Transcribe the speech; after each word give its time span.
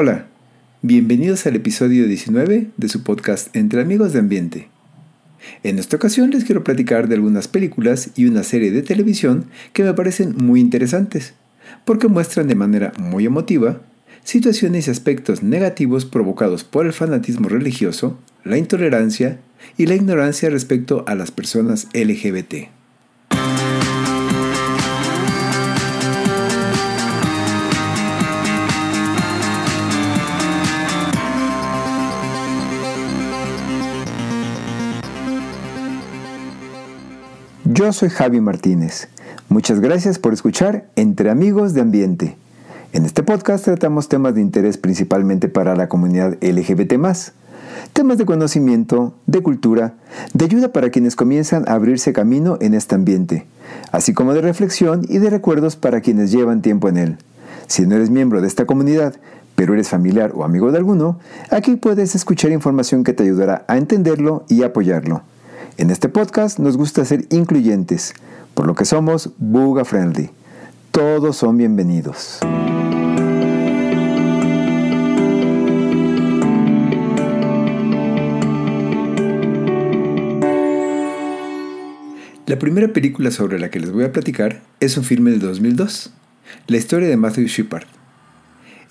Hola, 0.00 0.28
bienvenidos 0.80 1.44
al 1.48 1.56
episodio 1.56 2.06
19 2.06 2.68
de 2.76 2.88
su 2.88 3.02
podcast 3.02 3.56
Entre 3.56 3.82
Amigos 3.82 4.12
de 4.12 4.20
Ambiente. 4.20 4.68
En 5.64 5.80
esta 5.80 5.96
ocasión 5.96 6.30
les 6.30 6.44
quiero 6.44 6.62
platicar 6.62 7.08
de 7.08 7.16
algunas 7.16 7.48
películas 7.48 8.10
y 8.14 8.26
una 8.26 8.44
serie 8.44 8.70
de 8.70 8.82
televisión 8.82 9.46
que 9.72 9.82
me 9.82 9.92
parecen 9.94 10.36
muy 10.36 10.60
interesantes, 10.60 11.34
porque 11.84 12.06
muestran 12.06 12.46
de 12.46 12.54
manera 12.54 12.92
muy 12.96 13.26
emotiva 13.26 13.80
situaciones 14.22 14.86
y 14.86 14.92
aspectos 14.92 15.42
negativos 15.42 16.04
provocados 16.04 16.62
por 16.62 16.86
el 16.86 16.92
fanatismo 16.92 17.48
religioso, 17.48 18.20
la 18.44 18.56
intolerancia 18.56 19.40
y 19.76 19.86
la 19.86 19.96
ignorancia 19.96 20.48
respecto 20.48 21.02
a 21.08 21.16
las 21.16 21.32
personas 21.32 21.88
LGBT. 21.92 22.77
Yo 37.78 37.92
soy 37.92 38.08
Javi 38.08 38.40
Martínez. 38.40 39.06
Muchas 39.48 39.78
gracias 39.78 40.18
por 40.18 40.32
escuchar 40.32 40.88
Entre 40.96 41.30
Amigos 41.30 41.74
de 41.74 41.80
Ambiente. 41.80 42.36
En 42.92 43.04
este 43.04 43.22
podcast 43.22 43.64
tratamos 43.64 44.08
temas 44.08 44.34
de 44.34 44.40
interés 44.40 44.76
principalmente 44.76 45.48
para 45.48 45.76
la 45.76 45.88
comunidad 45.88 46.36
LGBT, 46.40 46.94
temas 47.92 48.18
de 48.18 48.26
conocimiento, 48.26 49.14
de 49.26 49.42
cultura, 49.44 49.94
de 50.34 50.46
ayuda 50.46 50.72
para 50.72 50.90
quienes 50.90 51.14
comienzan 51.14 51.68
a 51.68 51.74
abrirse 51.74 52.12
camino 52.12 52.58
en 52.60 52.74
este 52.74 52.96
ambiente, 52.96 53.46
así 53.92 54.12
como 54.12 54.34
de 54.34 54.40
reflexión 54.40 55.06
y 55.08 55.18
de 55.18 55.30
recuerdos 55.30 55.76
para 55.76 56.00
quienes 56.00 56.32
llevan 56.32 56.62
tiempo 56.62 56.88
en 56.88 56.96
él. 56.96 57.18
Si 57.68 57.86
no 57.86 57.94
eres 57.94 58.10
miembro 58.10 58.40
de 58.40 58.48
esta 58.48 58.66
comunidad, 58.66 59.14
pero 59.54 59.74
eres 59.74 59.88
familiar 59.88 60.32
o 60.34 60.42
amigo 60.42 60.72
de 60.72 60.78
alguno, 60.78 61.20
aquí 61.48 61.76
puedes 61.76 62.16
escuchar 62.16 62.50
información 62.50 63.04
que 63.04 63.12
te 63.12 63.22
ayudará 63.22 63.64
a 63.68 63.78
entenderlo 63.78 64.44
y 64.48 64.64
apoyarlo. 64.64 65.22
En 65.78 65.90
este 65.90 66.08
podcast 66.08 66.58
nos 66.58 66.76
gusta 66.76 67.04
ser 67.04 67.26
incluyentes, 67.30 68.12
por 68.54 68.66
lo 68.66 68.74
que 68.74 68.84
somos 68.84 69.30
Buga 69.38 69.84
Friendly. 69.84 70.28
Todos 70.90 71.36
son 71.36 71.56
bienvenidos. 71.56 72.40
La 82.46 82.58
primera 82.58 82.88
película 82.88 83.30
sobre 83.30 83.60
la 83.60 83.70
que 83.70 83.78
les 83.78 83.92
voy 83.92 84.02
a 84.02 84.10
platicar 84.10 84.62
es 84.80 84.98
un 84.98 85.04
filme 85.04 85.30
del 85.30 85.38
2002, 85.38 86.12
la 86.66 86.76
historia 86.76 87.06
de 87.06 87.16
Matthew 87.16 87.46
Shepard. 87.46 87.86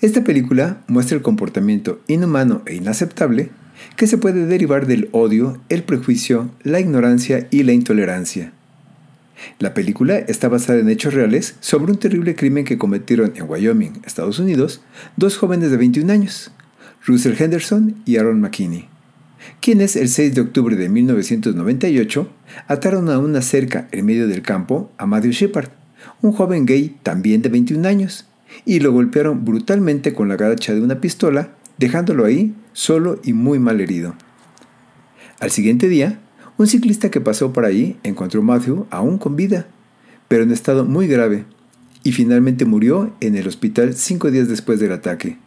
Esta 0.00 0.24
película 0.24 0.78
muestra 0.86 1.18
el 1.18 1.22
comportamiento 1.22 2.00
inhumano 2.06 2.62
e 2.64 2.76
inaceptable 2.76 3.50
que 3.96 4.06
se 4.06 4.18
puede 4.18 4.46
derivar 4.46 4.86
del 4.86 5.08
odio, 5.12 5.60
el 5.68 5.82
prejuicio, 5.82 6.50
la 6.62 6.80
ignorancia 6.80 7.48
y 7.50 7.62
la 7.62 7.72
intolerancia. 7.72 8.52
La 9.58 9.74
película 9.74 10.18
está 10.18 10.48
basada 10.48 10.80
en 10.80 10.88
hechos 10.88 11.14
reales 11.14 11.56
sobre 11.60 11.92
un 11.92 11.98
terrible 11.98 12.34
crimen 12.34 12.64
que 12.64 12.78
cometieron 12.78 13.32
en 13.36 13.48
Wyoming, 13.48 14.02
Estados 14.04 14.38
Unidos, 14.38 14.82
dos 15.16 15.36
jóvenes 15.36 15.70
de 15.70 15.76
21 15.76 16.12
años, 16.12 16.50
Russell 17.04 17.40
Henderson 17.40 17.96
y 18.04 18.16
Aaron 18.16 18.40
McKinney, 18.40 18.88
quienes 19.60 19.96
el 19.96 20.08
6 20.08 20.34
de 20.34 20.40
octubre 20.40 20.76
de 20.76 20.88
1998 20.88 22.28
ataron 22.66 23.08
a 23.10 23.18
una 23.18 23.42
cerca 23.42 23.88
en 23.92 24.06
medio 24.06 24.26
del 24.26 24.42
campo 24.42 24.90
a 24.98 25.06
Matthew 25.06 25.32
Shepard, 25.32 25.70
un 26.20 26.32
joven 26.32 26.66
gay 26.66 26.96
también 27.02 27.42
de 27.42 27.48
21 27.48 27.86
años, 27.88 28.26
y 28.64 28.80
lo 28.80 28.92
golpearon 28.92 29.44
brutalmente 29.44 30.14
con 30.14 30.28
la 30.28 30.36
garacha 30.36 30.74
de 30.74 30.80
una 30.80 31.00
pistola, 31.00 31.50
dejándolo 31.78 32.24
ahí 32.24 32.54
solo 32.78 33.18
y 33.24 33.32
muy 33.32 33.58
mal 33.58 33.80
herido. 33.80 34.14
Al 35.40 35.50
siguiente 35.50 35.88
día, 35.88 36.20
un 36.58 36.68
ciclista 36.68 37.10
que 37.10 37.20
pasó 37.20 37.52
por 37.52 37.64
ahí 37.64 37.98
encontró 38.04 38.40
a 38.40 38.44
Matthew 38.44 38.86
aún 38.90 39.18
con 39.18 39.34
vida, 39.34 39.66
pero 40.28 40.44
en 40.44 40.52
estado 40.52 40.84
muy 40.84 41.08
grave, 41.08 41.44
y 42.04 42.12
finalmente 42.12 42.66
murió 42.66 43.12
en 43.18 43.34
el 43.34 43.48
hospital 43.48 43.94
cinco 43.94 44.30
días 44.30 44.46
después 44.46 44.78
del 44.78 44.92
ataque. 44.92 45.38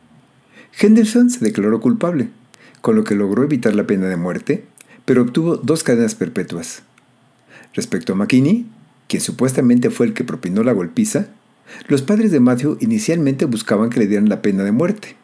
Henderson 0.77 1.29
se 1.29 1.39
declaró 1.39 1.79
culpable, 1.79 2.27
con 2.81 2.97
lo 2.97 3.05
que 3.05 3.15
logró 3.15 3.45
evitar 3.45 3.75
la 3.75 3.87
pena 3.87 4.07
de 4.07 4.17
muerte, 4.17 4.65
pero 5.05 5.21
obtuvo 5.21 5.55
dos 5.55 5.83
cadenas 5.83 6.15
perpetuas. 6.15 6.83
Respecto 7.73 8.11
a 8.11 8.17
McKinney, 8.17 8.65
quien 9.07 9.21
supuestamente 9.21 9.89
fue 9.89 10.07
el 10.07 10.13
que 10.13 10.25
propinó 10.25 10.63
la 10.63 10.73
golpiza, 10.73 11.27
los 11.87 12.01
padres 12.01 12.31
de 12.31 12.41
Matthew 12.41 12.77
inicialmente 12.81 13.45
buscaban 13.45 13.89
que 13.89 14.01
le 14.01 14.07
dieran 14.07 14.27
la 14.27 14.41
pena 14.41 14.65
de 14.65 14.73
muerte, 14.73 15.15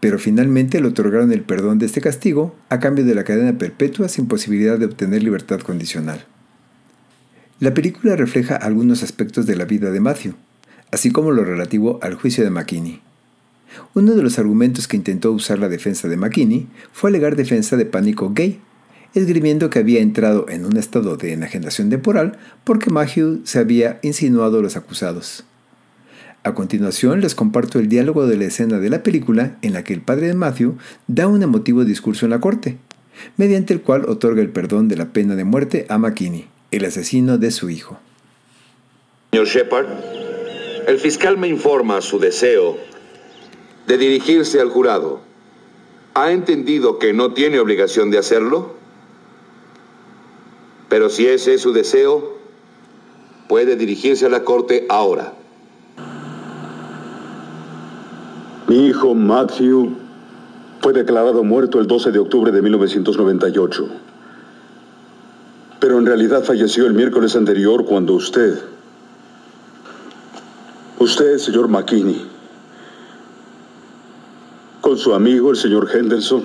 pero 0.00 0.18
finalmente 0.18 0.80
le 0.80 0.88
otorgaron 0.88 1.32
el 1.32 1.42
perdón 1.42 1.78
de 1.78 1.86
este 1.86 2.00
castigo 2.00 2.54
a 2.68 2.80
cambio 2.80 3.04
de 3.04 3.14
la 3.14 3.24
cadena 3.24 3.58
perpetua 3.58 4.08
sin 4.08 4.26
posibilidad 4.26 4.78
de 4.78 4.86
obtener 4.86 5.22
libertad 5.22 5.60
condicional. 5.60 6.26
La 7.60 7.72
película 7.72 8.16
refleja 8.16 8.56
algunos 8.56 9.02
aspectos 9.02 9.46
de 9.46 9.56
la 9.56 9.64
vida 9.64 9.90
de 9.90 10.00
Matthew, 10.00 10.34
así 10.90 11.10
como 11.10 11.30
lo 11.30 11.44
relativo 11.44 11.98
al 12.02 12.14
juicio 12.14 12.44
de 12.44 12.50
McKinney. 12.50 13.00
Uno 13.94 14.14
de 14.14 14.22
los 14.22 14.38
argumentos 14.38 14.88
que 14.88 14.96
intentó 14.96 15.32
usar 15.32 15.58
la 15.58 15.68
defensa 15.68 16.08
de 16.08 16.16
McKinney 16.16 16.68
fue 16.92 17.10
alegar 17.10 17.36
defensa 17.36 17.76
de 17.76 17.86
pánico 17.86 18.32
gay, 18.34 18.60
esgrimiendo 19.14 19.70
que 19.70 19.78
había 19.78 20.00
entrado 20.00 20.46
en 20.48 20.64
un 20.64 20.76
estado 20.76 21.16
de 21.16 21.32
enajenación 21.32 21.90
temporal 21.90 22.38
porque 22.64 22.90
Matthew 22.90 23.42
se 23.44 23.58
había 23.58 23.98
insinuado 24.02 24.58
a 24.58 24.62
los 24.62 24.76
acusados. 24.76 25.44
A 26.46 26.52
continuación 26.52 27.22
les 27.22 27.34
comparto 27.34 27.78
el 27.78 27.88
diálogo 27.88 28.26
de 28.26 28.36
la 28.36 28.44
escena 28.44 28.78
de 28.78 28.90
la 28.90 29.02
película 29.02 29.56
en 29.62 29.72
la 29.72 29.82
que 29.82 29.94
el 29.94 30.02
padre 30.02 30.26
de 30.26 30.34
Matthew 30.34 30.76
da 31.06 31.26
un 31.26 31.42
emotivo 31.42 31.86
discurso 31.86 32.26
en 32.26 32.30
la 32.30 32.40
corte, 32.40 32.76
mediante 33.38 33.72
el 33.72 33.80
cual 33.80 34.04
otorga 34.06 34.42
el 34.42 34.50
perdón 34.50 34.88
de 34.88 34.98
la 34.98 35.06
pena 35.06 35.36
de 35.36 35.44
muerte 35.44 35.86
a 35.88 35.96
McKinney, 35.96 36.46
el 36.70 36.84
asesino 36.84 37.38
de 37.38 37.50
su 37.50 37.70
hijo. 37.70 37.98
Señor 39.32 39.46
Shepard, 39.46 39.86
el 40.86 40.98
fiscal 40.98 41.38
me 41.38 41.48
informa 41.48 42.02
su 42.02 42.18
deseo 42.18 42.76
de 43.86 43.96
dirigirse 43.96 44.60
al 44.60 44.68
jurado. 44.68 45.22
¿Ha 46.12 46.30
entendido 46.30 46.98
que 46.98 47.14
no 47.14 47.32
tiene 47.32 47.58
obligación 47.58 48.10
de 48.10 48.18
hacerlo? 48.18 48.74
Pero 50.90 51.08
si 51.08 51.26
ese 51.26 51.54
es 51.54 51.62
su 51.62 51.72
deseo, 51.72 52.36
puede 53.48 53.76
dirigirse 53.76 54.26
a 54.26 54.28
la 54.28 54.44
corte 54.44 54.84
ahora. 54.90 55.38
Mi 58.66 58.86
hijo 58.86 59.14
Matthew 59.14 59.94
fue 60.80 60.92
declarado 60.92 61.44
muerto 61.44 61.80
el 61.80 61.86
12 61.86 62.12
de 62.12 62.18
octubre 62.18 62.50
de 62.50 62.62
1998. 62.62 63.88
Pero 65.80 65.98
en 65.98 66.06
realidad 66.06 66.44
falleció 66.44 66.86
el 66.86 66.94
miércoles 66.94 67.36
anterior 67.36 67.84
cuando 67.84 68.14
usted, 68.14 68.58
usted, 70.98 71.36
señor 71.38 71.68
McKinney, 71.68 72.26
con 74.80 74.96
su 74.96 75.14
amigo, 75.14 75.50
el 75.50 75.56
señor 75.56 75.90
Henderson, 75.94 76.44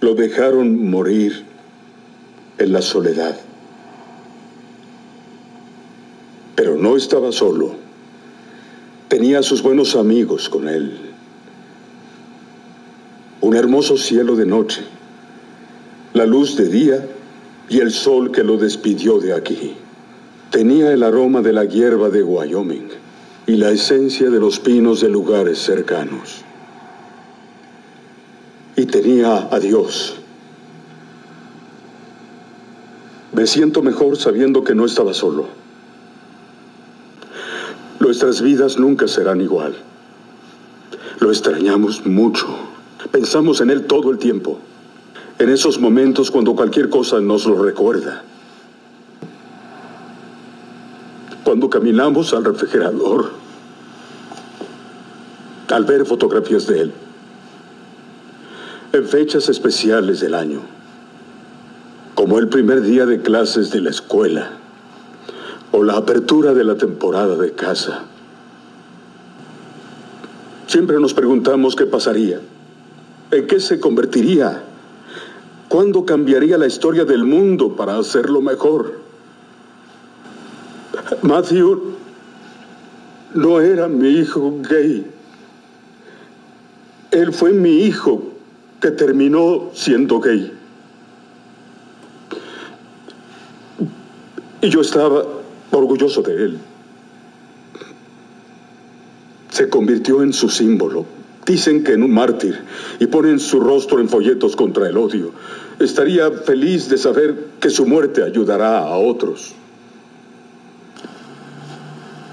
lo 0.00 0.14
dejaron 0.14 0.90
morir 0.90 1.44
en 2.58 2.72
la 2.72 2.82
soledad. 2.82 3.36
Pero 6.56 6.76
no 6.76 6.96
estaba 6.96 7.30
solo. 7.30 7.87
Tenía 9.08 9.38
a 9.38 9.42
sus 9.42 9.62
buenos 9.62 9.96
amigos 9.96 10.50
con 10.50 10.68
él. 10.68 10.98
Un 13.40 13.56
hermoso 13.56 13.96
cielo 13.96 14.36
de 14.36 14.44
noche, 14.44 14.82
la 16.12 16.26
luz 16.26 16.56
de 16.56 16.68
día 16.68 17.08
y 17.70 17.80
el 17.80 17.90
sol 17.90 18.30
que 18.30 18.44
lo 18.44 18.58
despidió 18.58 19.18
de 19.18 19.32
aquí. 19.32 19.74
Tenía 20.50 20.92
el 20.92 21.02
aroma 21.02 21.40
de 21.40 21.54
la 21.54 21.64
hierba 21.64 22.10
de 22.10 22.22
Wyoming 22.22 22.88
y 23.46 23.56
la 23.56 23.70
esencia 23.70 24.28
de 24.28 24.40
los 24.40 24.60
pinos 24.60 25.00
de 25.00 25.08
lugares 25.08 25.58
cercanos. 25.58 26.44
Y 28.76 28.84
tenía 28.84 29.48
a 29.50 29.58
Dios. 29.58 30.16
Me 33.32 33.46
siento 33.46 33.82
mejor 33.82 34.18
sabiendo 34.18 34.64
que 34.64 34.74
no 34.74 34.84
estaba 34.84 35.14
solo. 35.14 35.46
Nuestras 38.20 38.42
vidas 38.42 38.80
nunca 38.80 39.06
serán 39.06 39.40
igual. 39.40 39.76
Lo 41.20 41.30
extrañamos 41.30 42.04
mucho. 42.04 42.48
Pensamos 43.12 43.60
en 43.60 43.70
Él 43.70 43.86
todo 43.86 44.10
el 44.10 44.18
tiempo. 44.18 44.58
En 45.38 45.50
esos 45.50 45.78
momentos 45.78 46.32
cuando 46.32 46.56
cualquier 46.56 46.88
cosa 46.90 47.20
nos 47.20 47.46
lo 47.46 47.62
recuerda. 47.62 48.24
Cuando 51.44 51.70
caminamos 51.70 52.34
al 52.34 52.44
refrigerador, 52.44 53.30
al 55.68 55.84
ver 55.84 56.04
fotografías 56.04 56.66
de 56.66 56.80
Él. 56.80 56.92
En 58.94 59.06
fechas 59.06 59.48
especiales 59.48 60.18
del 60.18 60.34
año. 60.34 60.62
Como 62.16 62.40
el 62.40 62.48
primer 62.48 62.82
día 62.82 63.06
de 63.06 63.22
clases 63.22 63.70
de 63.70 63.80
la 63.80 63.90
escuela 63.90 64.58
o 65.72 65.82
la 65.82 65.96
apertura 65.96 66.54
de 66.54 66.64
la 66.64 66.76
temporada 66.76 67.36
de 67.36 67.52
casa. 67.52 68.04
Siempre 70.66 71.00
nos 71.00 71.14
preguntamos 71.14 71.76
qué 71.76 71.86
pasaría, 71.86 72.40
en 73.30 73.46
qué 73.46 73.60
se 73.60 73.80
convertiría, 73.80 74.62
cuándo 75.68 76.04
cambiaría 76.04 76.58
la 76.58 76.66
historia 76.66 77.04
del 77.04 77.24
mundo 77.24 77.74
para 77.74 77.96
hacerlo 77.96 78.40
mejor. 78.40 79.00
Matthew 81.22 81.94
no 83.34 83.60
era 83.60 83.88
mi 83.88 84.08
hijo 84.08 84.58
gay. 84.68 85.06
Él 87.10 87.32
fue 87.32 87.52
mi 87.52 87.84
hijo 87.84 88.22
que 88.80 88.90
terminó 88.90 89.70
siendo 89.72 90.20
gay. 90.20 90.52
Y 94.60 94.68
yo 94.68 94.80
estaba 94.80 95.37
orgulloso 95.78 96.22
de 96.22 96.34
él. 96.34 96.58
Se 99.50 99.68
convirtió 99.68 100.22
en 100.22 100.32
su 100.32 100.48
símbolo. 100.48 101.06
Dicen 101.46 101.82
que 101.82 101.94
en 101.94 102.02
un 102.02 102.12
mártir 102.12 102.60
y 103.00 103.06
ponen 103.06 103.40
su 103.40 103.58
rostro 103.58 104.00
en 104.00 104.08
folletos 104.08 104.54
contra 104.54 104.86
el 104.88 104.98
odio. 104.98 105.32
Estaría 105.78 106.30
feliz 106.30 106.88
de 106.90 106.98
saber 106.98 107.46
que 107.58 107.70
su 107.70 107.86
muerte 107.86 108.22
ayudará 108.22 108.80
a 108.80 108.96
otros. 108.96 109.54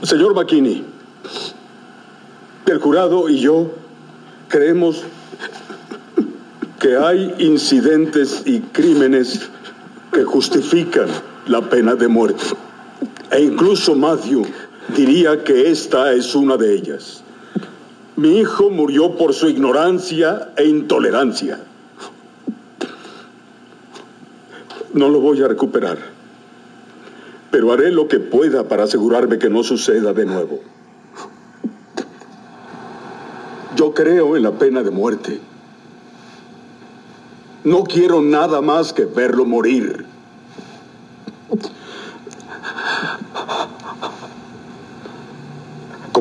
Señor 0.03 0.35
McKinney, 0.35 0.83
el 2.65 2.79
jurado 2.79 3.29
y 3.29 3.39
yo 3.39 3.71
creemos 4.49 5.03
que 6.79 6.97
hay 6.97 7.33
incidentes 7.39 8.43
y 8.45 8.59
crímenes 8.59 9.49
que 10.11 10.23
justifican 10.23 11.07
la 11.47 11.61
pena 11.69 11.95
de 11.95 12.07
muerte. 12.07 12.43
E 13.35 13.41
incluso 13.41 13.95
Matthew 13.95 14.45
diría 14.95 15.43
que 15.43 15.69
esta 15.69 16.13
es 16.13 16.35
una 16.35 16.55
de 16.55 16.73
ellas. 16.73 17.21
Mi 18.15 18.39
hijo 18.39 18.69
murió 18.69 19.17
por 19.17 19.33
su 19.33 19.49
ignorancia 19.49 20.53
e 20.55 20.63
intolerancia. 20.63 21.59
No 24.93 25.09
lo 25.09 25.19
voy 25.19 25.41
a 25.41 25.49
recuperar, 25.49 25.97
pero 27.51 27.73
haré 27.73 27.91
lo 27.91 28.07
que 28.07 28.21
pueda 28.21 28.69
para 28.69 28.85
asegurarme 28.85 29.37
que 29.37 29.49
no 29.49 29.63
suceda 29.63 30.13
de 30.13 30.25
nuevo. 30.25 30.61
Yo 33.75 33.93
creo 33.93 34.37
en 34.37 34.43
la 34.43 34.51
pena 34.51 34.81
de 34.81 34.91
muerte. 34.91 35.41
No 37.65 37.83
quiero 37.83 38.21
nada 38.21 38.61
más 38.61 38.93
que 38.93 39.03
verlo 39.03 39.43
morir. 39.43 40.14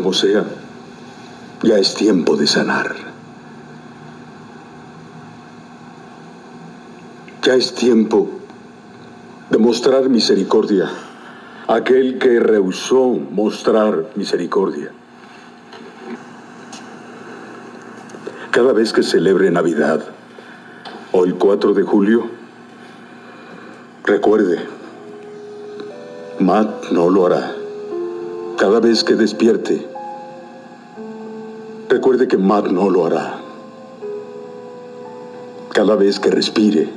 Como 0.05 0.13
sea, 0.13 0.45
ya 1.63 1.79
es 1.79 1.95
tiempo 1.95 2.37
de 2.37 2.47
sanar. 2.47 2.95
Ya 7.43 7.55
es 7.55 7.75
tiempo 7.75 8.29
de 9.49 9.57
mostrar 9.57 10.11
misericordia 10.11 10.91
a 11.67 11.77
aquel 11.77 12.19
que 12.19 12.39
rehusó 12.39 13.15
mostrar 13.31 14.11
misericordia. 14.15 14.91
Cada 18.51 18.75
vez 18.75 18.93
que 18.93 19.03
celebre 19.03 19.51
Navidad 19.51 20.05
o 21.13 21.25
el 21.25 21.37
4 21.37 21.73
de 21.73 21.83
julio, 21.83 22.27
recuerde, 24.05 24.59
Matt 26.41 26.91
no 26.91 27.09
lo 27.09 27.25
hará. 27.25 27.55
Cada 28.59 28.81
vez 28.81 29.03
que 29.03 29.15
despierte, 29.15 29.94
recuerde 31.95 32.27
que 32.27 32.37
Matt 32.37 32.67
no 32.67 32.91
lo 32.91 33.07
hará. 33.07 33.39
Cada 35.73 35.95
vez 35.95 36.19
que 36.19 36.29
respire, 36.29 36.89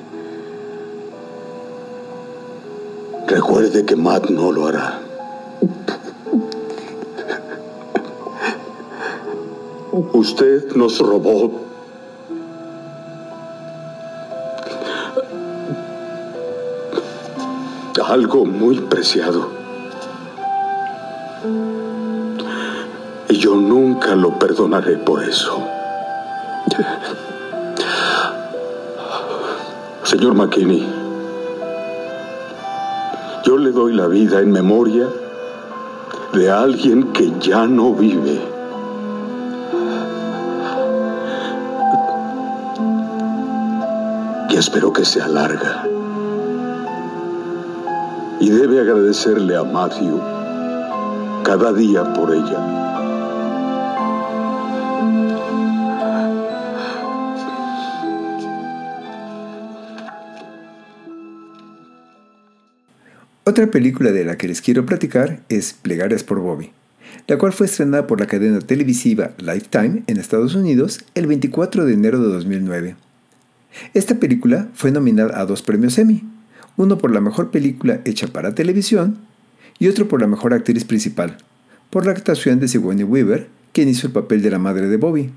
recuerde 3.27 3.85
que 3.85 3.95
Matt 3.95 4.31
no 4.31 4.51
lo 4.51 4.65
hará. 4.65 4.99
Usted 10.13 10.75
nos 10.75 10.97
robó 10.97 11.51
algo 18.03 18.45
muy 18.45 18.79
preciado. 18.79 19.47
Y 23.29 23.37
yo 23.37 23.55
nunca 23.55 24.15
lo 24.15 24.37
perdonaré 24.39 24.97
por 24.97 25.23
eso. 25.23 25.61
Señor 30.03 30.35
McKinney, 30.35 30.87
yo 33.43 33.57
le 33.57 33.71
doy 33.71 33.93
la 33.93 34.07
vida 34.07 34.39
en 34.39 34.51
memoria 34.51 35.07
de 36.33 36.49
alguien 36.49 37.11
que 37.11 37.33
ya 37.39 37.67
no 37.67 37.93
vive. 37.93 38.41
Y 44.49 44.55
espero 44.55 44.93
que 44.93 45.03
sea 45.03 45.27
larga 45.27 45.83
y 48.39 48.49
debe 48.49 48.79
agradecerle 48.79 49.55
a 49.57 49.63
Matthew 49.63 50.21
cada 51.43 51.73
día 51.73 52.03
por 52.13 52.33
ella. 52.33 52.86
Otra 63.47 63.67
película 63.67 64.11
de 64.11 64.25
la 64.25 64.37
que 64.37 64.49
les 64.49 64.61
quiero 64.61 64.85
platicar 64.85 65.39
es 65.47 65.71
Plegarias 65.71 66.21
por 66.21 66.41
Bobby, 66.41 66.71
la 67.27 67.37
cual 67.37 67.53
fue 67.53 67.67
estrenada 67.67 68.05
por 68.05 68.19
la 68.19 68.27
cadena 68.27 68.59
televisiva 68.59 69.31
Lifetime 69.37 70.03
en 70.05 70.17
Estados 70.17 70.53
Unidos 70.53 71.05
el 71.15 71.27
24 71.27 71.85
de 71.85 71.93
enero 71.93 72.19
de 72.19 72.27
2009. 72.27 72.97
Esta 73.93 74.15
película 74.15 74.67
fue 74.73 74.91
nominada 74.91 75.39
a 75.39 75.45
dos 75.45 75.61
premios 75.61 75.97
Emmy, 75.97 76.25
uno 76.75 76.97
por 76.97 77.09
la 77.09 77.21
mejor 77.21 77.49
película 77.49 78.01
hecha 78.03 78.27
para 78.27 78.53
televisión 78.53 79.17
y 79.79 79.87
otro 79.87 80.09
por 80.09 80.19
la 80.19 80.27
mejor 80.27 80.53
actriz 80.53 80.83
principal, 80.83 81.37
por 81.89 82.05
la 82.05 82.11
actuación 82.11 82.59
de 82.59 82.67
Sigourney 82.67 83.05
Weaver, 83.05 83.47
quien 83.71 83.87
hizo 83.87 84.07
el 84.07 84.13
papel 84.13 84.41
de 84.41 84.51
la 84.51 84.59
madre 84.59 84.89
de 84.89 84.97
Bobby. 84.97 85.31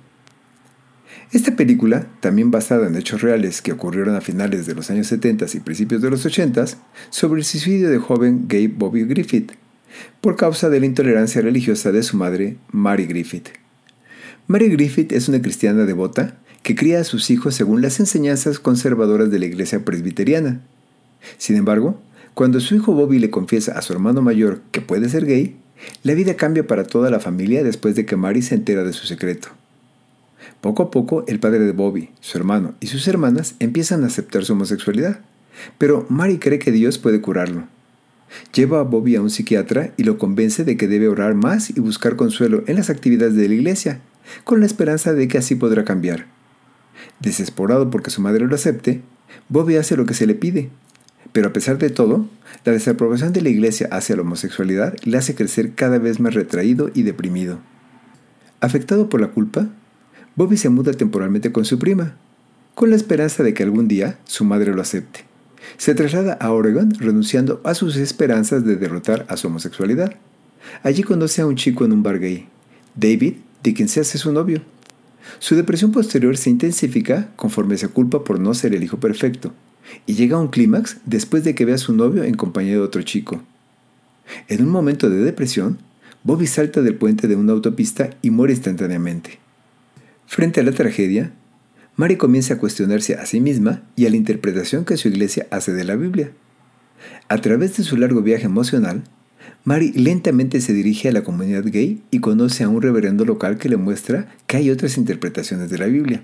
Esta 1.32 1.54
película, 1.54 2.06
también 2.20 2.50
basada 2.50 2.86
en 2.88 2.96
hechos 2.96 3.22
reales 3.22 3.62
que 3.62 3.72
ocurrieron 3.72 4.16
a 4.16 4.20
finales 4.20 4.66
de 4.66 4.74
los 4.74 4.90
años 4.90 5.06
70 5.06 5.46
y 5.54 5.60
principios 5.60 6.02
de 6.02 6.10
los 6.10 6.26
80 6.26 6.64
sobre 7.10 7.40
el 7.40 7.44
suicidio 7.44 7.88
del 7.88 8.00
joven 8.00 8.46
gay 8.48 8.66
Bobby 8.66 9.04
Griffith, 9.04 9.52
por 10.20 10.36
causa 10.36 10.68
de 10.68 10.80
la 10.80 10.86
intolerancia 10.86 11.40
religiosa 11.40 11.92
de 11.92 12.02
su 12.02 12.16
madre, 12.16 12.56
Mary 12.72 13.06
Griffith. 13.06 13.48
Mary 14.46 14.68
Griffith 14.68 15.12
es 15.12 15.28
una 15.28 15.40
cristiana 15.40 15.84
devota 15.84 16.36
que 16.62 16.74
cría 16.74 17.00
a 17.00 17.04
sus 17.04 17.30
hijos 17.30 17.54
según 17.54 17.80
las 17.80 18.00
enseñanzas 18.00 18.58
conservadoras 18.58 19.30
de 19.30 19.38
la 19.38 19.46
iglesia 19.46 19.84
presbiteriana, 19.84 20.60
sin 21.38 21.56
embargo, 21.56 22.00
cuando 22.34 22.60
su 22.60 22.74
hijo 22.74 22.92
Bobby 22.92 23.18
le 23.18 23.30
confiesa 23.30 23.78
a 23.78 23.82
su 23.82 23.92
hermano 23.92 24.22
mayor 24.22 24.62
que 24.70 24.80
puede 24.80 25.08
ser 25.08 25.26
gay, 25.26 25.56
la 26.02 26.14
vida 26.14 26.34
cambia 26.34 26.66
para 26.66 26.84
toda 26.84 27.10
la 27.10 27.20
familia 27.20 27.64
después 27.64 27.94
de 27.94 28.06
que 28.06 28.16
Mary 28.16 28.42
se 28.42 28.54
entera 28.54 28.84
de 28.84 28.92
su 28.92 29.06
secreto. 29.06 29.48
Poco 30.60 30.82
a 30.82 30.90
poco, 30.90 31.24
el 31.26 31.40
padre 31.40 31.60
de 31.60 31.72
Bobby, 31.72 32.10
su 32.20 32.38
hermano 32.38 32.74
y 32.80 32.86
sus 32.86 33.06
hermanas 33.08 33.54
empiezan 33.58 34.04
a 34.04 34.06
aceptar 34.06 34.44
su 34.44 34.52
homosexualidad, 34.52 35.20
pero 35.78 36.06
Mary 36.08 36.38
cree 36.38 36.58
que 36.58 36.72
Dios 36.72 36.98
puede 36.98 37.20
curarlo. 37.20 37.66
Lleva 38.54 38.80
a 38.80 38.84
Bobby 38.84 39.16
a 39.16 39.22
un 39.22 39.30
psiquiatra 39.30 39.92
y 39.96 40.04
lo 40.04 40.18
convence 40.18 40.64
de 40.64 40.76
que 40.76 40.88
debe 40.88 41.08
orar 41.08 41.34
más 41.34 41.70
y 41.70 41.80
buscar 41.80 42.16
consuelo 42.16 42.62
en 42.66 42.76
las 42.76 42.90
actividades 42.90 43.34
de 43.34 43.48
la 43.48 43.54
iglesia, 43.54 44.00
con 44.44 44.60
la 44.60 44.66
esperanza 44.66 45.12
de 45.14 45.28
que 45.28 45.38
así 45.38 45.54
podrá 45.56 45.84
cambiar. 45.84 46.26
Desesperado 47.20 47.90
porque 47.90 48.10
su 48.10 48.20
madre 48.20 48.46
lo 48.46 48.54
acepte, 48.54 49.02
Bobby 49.48 49.76
hace 49.76 49.96
lo 49.96 50.06
que 50.06 50.14
se 50.14 50.26
le 50.26 50.34
pide, 50.34 50.70
pero 51.32 51.48
a 51.48 51.52
pesar 51.52 51.78
de 51.78 51.90
todo, 51.90 52.28
la 52.64 52.72
desaprobación 52.72 53.32
de 53.32 53.42
la 53.42 53.48
iglesia 53.48 53.88
hacia 53.90 54.16
la 54.16 54.22
homosexualidad 54.22 54.94
le 55.04 55.16
hace 55.16 55.34
crecer 55.34 55.74
cada 55.74 55.98
vez 55.98 56.20
más 56.20 56.34
retraído 56.34 56.90
y 56.94 57.02
deprimido. 57.02 57.58
Afectado 58.60 59.08
por 59.08 59.20
la 59.20 59.28
culpa, 59.28 59.68
Bobby 60.36 60.56
se 60.56 60.68
muda 60.68 60.92
temporalmente 60.92 61.52
con 61.52 61.64
su 61.64 61.78
prima, 61.78 62.16
con 62.74 62.90
la 62.90 62.96
esperanza 62.96 63.42
de 63.42 63.52
que 63.52 63.62
algún 63.62 63.88
día 63.88 64.18
su 64.24 64.44
madre 64.44 64.74
lo 64.74 64.80
acepte. 64.80 65.24
Se 65.76 65.94
traslada 65.94 66.34
a 66.34 66.52
Oregon 66.52 66.92
renunciando 66.98 67.60
a 67.64 67.74
sus 67.74 67.96
esperanzas 67.96 68.64
de 68.64 68.76
derrotar 68.76 69.26
a 69.28 69.36
su 69.36 69.48
homosexualidad. 69.48 70.14
Allí 70.82 71.02
conoce 71.02 71.42
a 71.42 71.46
un 71.46 71.56
chico 71.56 71.84
en 71.84 71.92
un 71.92 72.02
bar 72.02 72.18
gay, 72.18 72.48
David, 72.94 73.34
de 73.62 73.74
quien 73.74 73.88
se 73.88 74.00
hace 74.00 74.18
su 74.18 74.32
novio. 74.32 74.62
Su 75.38 75.54
depresión 75.54 75.92
posterior 75.92 76.36
se 76.36 76.50
intensifica 76.50 77.30
conforme 77.36 77.76
se 77.76 77.88
culpa 77.88 78.24
por 78.24 78.40
no 78.40 78.54
ser 78.54 78.74
el 78.74 78.82
hijo 78.82 78.98
perfecto, 78.98 79.52
y 80.06 80.14
llega 80.14 80.36
a 80.36 80.40
un 80.40 80.48
clímax 80.48 80.98
después 81.04 81.44
de 81.44 81.54
que 81.54 81.64
ve 81.64 81.74
a 81.74 81.78
su 81.78 81.92
novio 81.92 82.24
en 82.24 82.34
compañía 82.34 82.72
de 82.72 82.80
otro 82.80 83.02
chico. 83.02 83.42
En 84.48 84.62
un 84.64 84.70
momento 84.70 85.10
de 85.10 85.18
depresión, 85.18 85.78
Bobby 86.22 86.46
salta 86.46 86.82
del 86.82 86.94
puente 86.94 87.28
de 87.28 87.36
una 87.36 87.52
autopista 87.52 88.10
y 88.22 88.30
muere 88.30 88.52
instantáneamente. 88.52 89.38
Frente 90.30 90.60
a 90.60 90.62
la 90.62 90.70
tragedia, 90.70 91.32
Mary 91.96 92.14
comienza 92.14 92.54
a 92.54 92.58
cuestionarse 92.58 93.16
a 93.16 93.26
sí 93.26 93.40
misma 93.40 93.82
y 93.96 94.06
a 94.06 94.10
la 94.10 94.14
interpretación 94.14 94.84
que 94.84 94.96
su 94.96 95.08
iglesia 95.08 95.48
hace 95.50 95.72
de 95.72 95.82
la 95.82 95.96
Biblia. 95.96 96.30
A 97.26 97.40
través 97.40 97.76
de 97.76 97.82
su 97.82 97.96
largo 97.96 98.22
viaje 98.22 98.44
emocional, 98.44 99.02
Mary 99.64 99.90
lentamente 99.90 100.60
se 100.60 100.72
dirige 100.72 101.08
a 101.08 101.12
la 101.12 101.24
comunidad 101.24 101.64
gay 101.64 102.00
y 102.12 102.20
conoce 102.20 102.62
a 102.62 102.68
un 102.68 102.80
reverendo 102.80 103.24
local 103.24 103.58
que 103.58 103.68
le 103.68 103.76
muestra 103.76 104.32
que 104.46 104.56
hay 104.58 104.70
otras 104.70 104.98
interpretaciones 104.98 105.68
de 105.68 105.78
la 105.78 105.86
Biblia, 105.86 106.22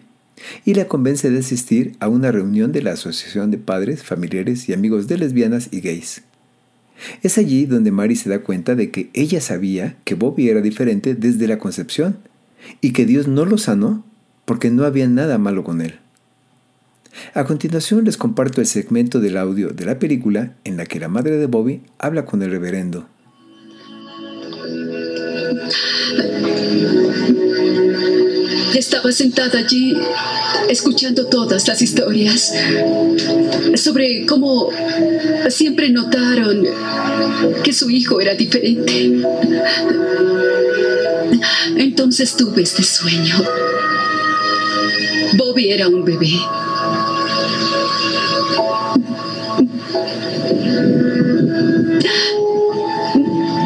y 0.65 0.75
la 0.75 0.87
convence 0.87 1.29
de 1.29 1.41
asistir 1.41 1.97
a 1.99 2.07
una 2.07 2.31
reunión 2.31 2.71
de 2.71 2.83
la 2.83 2.93
Asociación 2.93 3.51
de 3.51 3.59
Padres, 3.59 4.05
Familiares 4.05 4.69
y 4.69 4.73
Amigos 4.73 5.09
de 5.09 5.19
Lesbianas 5.19 5.69
y 5.73 5.81
Gays. 5.81 6.23
Es 7.25 7.39
allí 7.39 7.67
donde 7.67 7.91
Mary 7.91 8.15
se 8.15 8.31
da 8.31 8.39
cuenta 8.39 8.77
de 8.77 8.93
que 8.93 9.11
ella 9.15 9.41
sabía 9.41 9.97
que 10.05 10.15
Bobby 10.15 10.49
era 10.49 10.61
diferente 10.61 11.17
desde 11.17 11.49
la 11.49 11.59
concepción 11.59 12.19
y 12.81 12.93
que 12.93 13.07
Dios 13.07 13.29
no 13.29 13.45
lo 13.45 13.59
sanó 13.59 14.05
porque 14.45 14.71
no 14.71 14.85
había 14.85 15.09
nada 15.09 15.39
malo 15.39 15.65
con 15.65 15.81
él. 15.81 15.99
A 17.35 17.45
continuación 17.45 18.05
les 18.05 18.17
comparto 18.17 18.61
el 18.61 18.67
segmento 18.67 19.21
del 19.21 19.37
audio 19.37 19.71
de 19.71 19.85
la 19.85 19.99
película 19.99 20.55
en 20.65 20.77
la 20.77 20.87
que 20.87 21.01
la 21.01 21.09
madre 21.09 21.37
de 21.37 21.47
Bobby 21.47 21.83
habla 21.99 22.25
con 22.25 22.43
el 22.43 22.51
reverendo. 22.51 23.09
Estaba 28.75 29.11
sentada 29.11 29.59
allí 29.59 29.97
escuchando 30.69 31.27
todas 31.27 31.67
las 31.67 31.81
historias 31.81 32.53
sobre 33.75 34.27
cómo 34.27 34.71
siempre 35.49 35.89
notaron 35.91 36.67
que 37.65 37.73
su 37.73 37.89
hijo 37.91 38.21
era 38.21 38.35
diferente. 38.35 39.13
Entonces 41.77 42.37
tuve 42.37 42.63
este 42.63 42.83
sueño. 42.83 43.37
Bobby 45.35 45.71
era 45.71 45.89
un 45.89 46.05
bebé. 46.05 46.33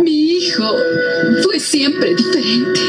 Mi 0.02 0.30
hijo 0.32 0.76
fue 1.42 1.60
siempre 1.60 2.14
diferente. 2.14 2.80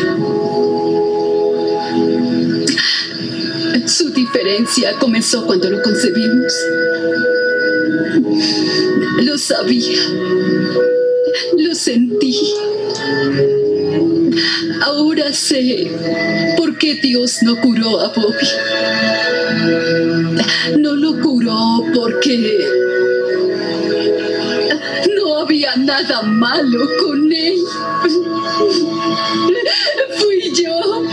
Su 3.87 4.09
diferencia 4.11 4.97
comenzó 4.99 5.45
cuando 5.45 5.69
lo 5.69 5.81
concebimos. 5.81 6.53
Lo 9.23 9.37
sabía. 9.37 9.99
Lo 11.57 11.75
sentí. 11.75 12.37
Ahora 14.91 15.31
sé 15.31 15.89
por 16.57 16.77
qué 16.77 16.95
Dios 16.95 17.37
no 17.43 17.55
curó 17.61 18.01
a 18.01 18.09
Bobby. 18.09 18.47
No 20.79 20.95
lo 20.97 21.17
curó 21.21 21.85
porque 21.95 22.59
no 25.15 25.37
había 25.37 25.77
nada 25.77 26.21
malo 26.23 26.89
con 26.99 27.31
él. 27.31 27.55
Fui 30.17 30.51
yo. 30.61 31.05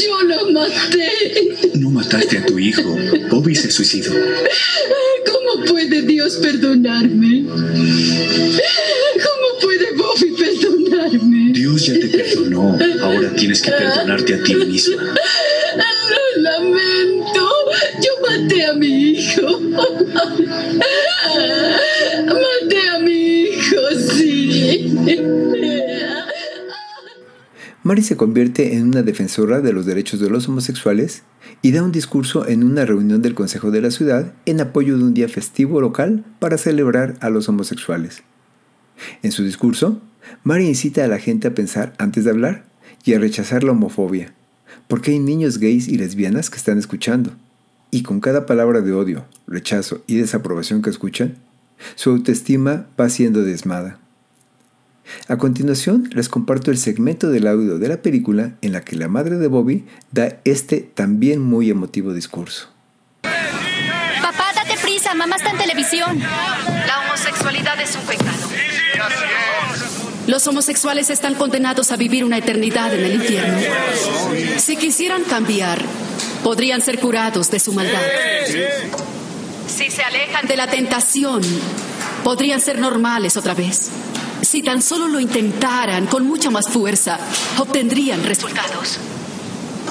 Yo 0.00 0.22
lo 0.22 0.52
maté. 0.52 1.56
No 1.74 1.90
mataste 1.90 2.38
a 2.38 2.46
tu 2.46 2.56
hijo. 2.56 2.96
Bobby 3.30 3.56
se 3.56 3.72
suicidó. 3.72 4.12
¿Cómo 5.26 5.64
puede 5.64 6.02
Dios 6.02 6.36
perdonarme? 6.36 7.46
Tienes 13.54 13.62
que 13.62 13.70
perdonarte 13.70 14.34
a 14.34 14.42
ti 14.42 14.54
misma. 14.54 15.02
Lo 16.10 16.42
lamento. 16.42 17.48
Yo 18.00 18.10
maté 18.22 18.66
a 18.66 18.74
mi 18.74 19.10
hijo. 19.10 19.60
Maté 22.26 22.88
a 22.88 22.98
mi 23.00 23.42
hijo, 23.42 23.76
sí. 24.10 24.96
Mary 27.82 28.02
se 28.02 28.16
convierte 28.16 28.74
en 28.74 28.88
una 28.88 29.02
defensora 29.02 29.60
de 29.60 29.72
los 29.72 29.84
derechos 29.84 30.18
de 30.18 30.30
los 30.30 30.48
homosexuales 30.48 31.22
y 31.60 31.72
da 31.72 31.82
un 31.82 31.92
discurso 31.92 32.48
en 32.48 32.64
una 32.64 32.86
reunión 32.86 33.20
del 33.20 33.34
Consejo 33.34 33.70
de 33.70 33.82
la 33.82 33.90
Ciudad 33.90 34.32
en 34.46 34.60
apoyo 34.62 34.96
de 34.96 35.04
un 35.04 35.12
día 35.12 35.28
festivo 35.28 35.82
local 35.82 36.24
para 36.38 36.56
celebrar 36.56 37.16
a 37.20 37.28
los 37.28 37.48
homosexuales. 37.48 38.22
En 39.22 39.32
su 39.32 39.44
discurso, 39.44 40.00
Mary 40.44 40.66
incita 40.66 41.04
a 41.04 41.08
la 41.08 41.18
gente 41.18 41.48
a 41.48 41.54
pensar 41.54 41.92
antes 41.98 42.24
de 42.24 42.30
hablar 42.30 42.73
y 43.04 43.14
a 43.14 43.18
rechazar 43.18 43.62
la 43.64 43.72
homofobia, 43.72 44.32
porque 44.88 45.12
hay 45.12 45.18
niños 45.18 45.58
gays 45.58 45.88
y 45.88 45.96
lesbianas 45.98 46.50
que 46.50 46.56
están 46.56 46.78
escuchando, 46.78 47.32
y 47.90 48.02
con 48.02 48.20
cada 48.20 48.46
palabra 48.46 48.80
de 48.80 48.92
odio, 48.92 49.24
rechazo 49.46 50.02
y 50.06 50.16
desaprobación 50.16 50.82
que 50.82 50.90
escuchan, 50.90 51.36
su 51.94 52.10
autoestima 52.10 52.86
va 52.98 53.08
siendo 53.08 53.42
desmada. 53.42 53.98
A 55.28 55.36
continuación, 55.36 56.08
les 56.12 56.28
comparto 56.28 56.70
el 56.70 56.78
segmento 56.78 57.30
del 57.30 57.46
audio 57.46 57.78
de 57.78 57.88
la 57.88 57.98
película 57.98 58.54
en 58.62 58.72
la 58.72 58.80
que 58.80 58.96
la 58.96 59.08
madre 59.08 59.36
de 59.36 59.48
Bobby 59.48 59.84
da 60.12 60.40
este 60.44 60.78
también 60.80 61.42
muy 61.42 61.70
emotivo 61.70 62.14
discurso. 62.14 62.70
Papá, 63.22 64.52
date 64.54 64.80
prisa, 64.82 65.14
mamá 65.14 65.36
está 65.36 65.50
en 65.50 65.58
televisión. 65.58 66.18
La 66.18 67.00
homosexualidad 67.06 67.80
es 67.80 67.94
un 67.96 68.02
pecado. 68.06 69.43
Los 70.26 70.46
homosexuales 70.46 71.10
están 71.10 71.34
condenados 71.34 71.92
a 71.92 71.96
vivir 71.96 72.24
una 72.24 72.38
eternidad 72.38 72.94
en 72.94 73.04
el 73.04 73.14
infierno. 73.14 73.58
Si 74.58 74.76
quisieran 74.76 75.22
cambiar, 75.24 75.82
podrían 76.42 76.80
ser 76.80 76.98
curados 76.98 77.50
de 77.50 77.60
su 77.60 77.72
maldad. 77.72 78.00
Si 79.66 79.90
se 79.90 80.02
alejan 80.02 80.46
de 80.46 80.56
la 80.56 80.66
tentación, 80.66 81.42
podrían 82.22 82.60
ser 82.60 82.78
normales 82.78 83.36
otra 83.36 83.54
vez. 83.54 83.90
Si 84.42 84.62
tan 84.62 84.80
solo 84.82 85.08
lo 85.08 85.20
intentaran 85.20 86.06
con 86.06 86.26
mucha 86.26 86.50
más 86.50 86.68
fuerza, 86.68 87.18
obtendrían 87.58 88.24
resultados. 88.24 88.98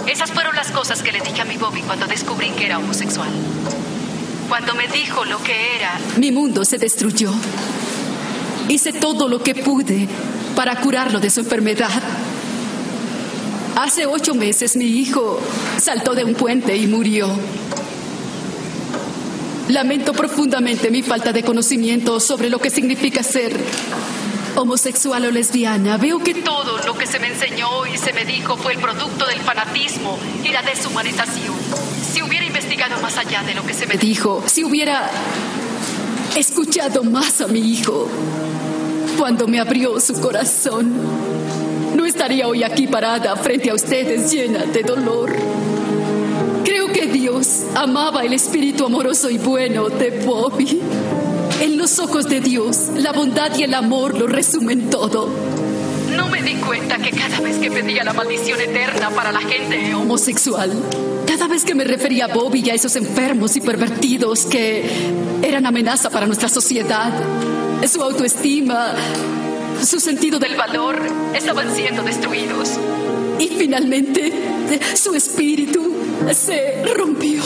Esas 0.08 0.32
fueron 0.32 0.56
las 0.56 0.72
cosas 0.72 1.04
que 1.04 1.12
le 1.12 1.22
dije 1.22 1.42
a 1.42 1.46
mi 1.46 1.58
Bobby 1.58 1.82
cuando 1.82 2.08
descubrí 2.08 2.50
que 2.52 2.66
era 2.66 2.80
homosexual. 2.80 3.30
Cuando 4.50 4.74
me 4.76 4.88
dijo 4.88 5.26
lo 5.26 5.42
que 5.42 5.76
era, 5.76 6.00
Mi 6.18 6.32
mundo 6.32 6.66
se 6.66 6.78
destruyó. 6.78 7.32
Hice 8.70 8.94
todo 8.94 9.28
lo 9.28 9.44
que 9.44 9.56
pude 9.56 10.08
para 10.56 10.80
curarlo 10.80 11.20
de 11.20 11.30
su 11.30 11.42
enfermedad. 11.42 11.90
Hace 13.76 14.06
ocho 14.06 14.36
meses 14.36 14.76
mi 14.76 14.86
hijo 14.86 15.40
saltó 15.82 16.14
de 16.14 16.24
un 16.24 16.36
puente 16.36 16.76
y 16.76 16.88
murió. 16.88 17.28
Lamento 19.70 20.14
profundamente 20.14 20.92
mi 20.92 21.02
falta 21.02 21.34
de 21.34 21.44
conocimiento 21.44 22.20
sobre 22.20 22.50
lo 22.50 22.60
que 22.60 22.70
significa 22.70 23.24
ser 23.24 23.60
homosexual 24.56 25.26
o 25.26 25.32
lesbiana. 25.32 25.98
Veo 25.98 26.20
que 26.20 26.36
todo 26.36 26.78
lo 26.86 26.98
que 26.98 27.08
se 27.08 27.20
me 27.20 27.28
enseñó 27.28 27.86
y 27.86 27.98
se 27.98 28.14
me 28.14 28.26
dijo 28.26 28.58
fue 28.58 28.74
el 28.74 28.80
producto 28.80 29.26
del 29.26 29.40
fanatismo 29.42 30.20
y 30.44 30.50
la 30.50 30.62
deshumanización. 30.62 31.56
Si 32.14 32.22
hubiera 32.22 32.46
investigado 32.46 33.02
más 33.02 33.18
allá 33.18 33.42
de 33.44 33.56
lo 33.56 33.66
que 33.66 33.74
se 33.74 33.88
me 33.88 33.96
dijo, 33.96 34.44
si 34.46 34.64
hubiera 34.64 35.10
escuchado 36.36 37.04
más 37.04 37.42
a 37.42 37.48
mi 37.48 37.60
hijo 37.60 38.08
cuando 39.18 39.48
me 39.48 39.60
abrió 39.60 40.00
su 40.00 40.20
corazón, 40.20 40.94
no 41.96 42.06
estaría 42.06 42.48
hoy 42.48 42.64
aquí 42.64 42.88
parada 42.88 43.36
frente 43.36 43.70
a 43.70 43.76
ustedes 43.76 44.32
llena 44.32 44.66
de 44.66 44.84
dolor. 44.84 45.32
Creo 46.64 46.88
que 46.88 47.08
Dios 47.08 47.64
amaba 47.76 48.24
el 48.24 48.34
espíritu 48.34 48.86
amoroso 48.86 49.30
y 49.30 49.38
bueno 49.38 49.90
de 49.90 50.22
Bobby. 50.26 50.82
En 51.62 51.78
los 51.78 52.00
ojos 52.00 52.28
de 52.28 52.42
Dios, 52.42 52.90
la 52.96 53.12
bondad 53.12 53.52
y 53.58 53.64
el 53.64 53.74
amor 53.74 54.18
lo 54.18 54.28
resumen 54.28 54.90
todo. 54.90 55.30
No 56.16 56.28
me 56.30 56.42
di 56.42 56.56
cuenta 56.56 56.98
que 56.98 57.12
cada 57.12 57.40
vez 57.40 57.58
que 57.58 57.72
pedía 57.72 58.04
la 58.04 58.14
maldición 58.14 58.60
eterna 58.60 59.10
para 59.12 59.32
la 59.32 59.42
gente 59.42 59.94
homosexual. 59.96 60.72
Cada 61.28 61.48
vez 61.48 61.64
que 61.64 61.76
me 61.76 61.84
refería 61.84 62.26
a 62.26 62.28
Bobby 62.28 62.64
y 62.66 62.70
a 62.70 62.74
esos 62.74 62.96
enfermos 62.96 63.56
y 63.56 63.62
pervertidos 63.62 64.46
que 64.46 64.84
eran 65.42 65.66
amenaza 65.66 66.10
para 66.10 66.26
nuestra 66.26 66.50
sociedad, 66.50 67.12
su 67.88 68.02
autoestima, 68.02 68.94
su 69.84 70.00
sentido 70.00 70.40
del 70.40 70.56
valor 70.56 71.00
estaban 71.36 71.74
siendo 71.76 72.04
destruidos. 72.04 72.80
y 73.40 73.48
finalmente 73.48 74.32
su 74.96 75.14
espíritu 75.16 75.92
se 76.32 76.84
rompió. 76.96 77.44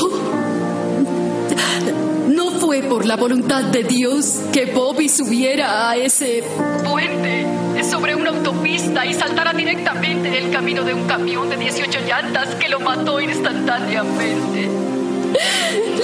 No 2.28 2.52
fue 2.52 2.84
por 2.84 3.06
la 3.06 3.16
voluntad 3.16 3.64
de 3.64 3.84
Dios 3.84 4.42
que 4.52 4.66
Bobby 4.66 5.10
subiera 5.10 5.90
a 5.90 5.96
ese 5.96 6.44
Puente 6.84 7.46
sobre 7.90 8.16
una 8.16 8.30
autopista 8.32 9.06
y 9.06 9.14
saltara 9.14 9.54
directamente 9.54 10.28
en 10.28 10.46
el 10.46 10.52
camino 10.52 10.84
de 10.84 10.94
un 10.94 11.08
camión 11.08 11.50
de 11.50 11.58
18 11.58 12.00
llantas 12.08 12.56
que 12.56 12.68
lo 12.68 12.80
mató 12.80 13.20
instantáneamente. 13.22 14.97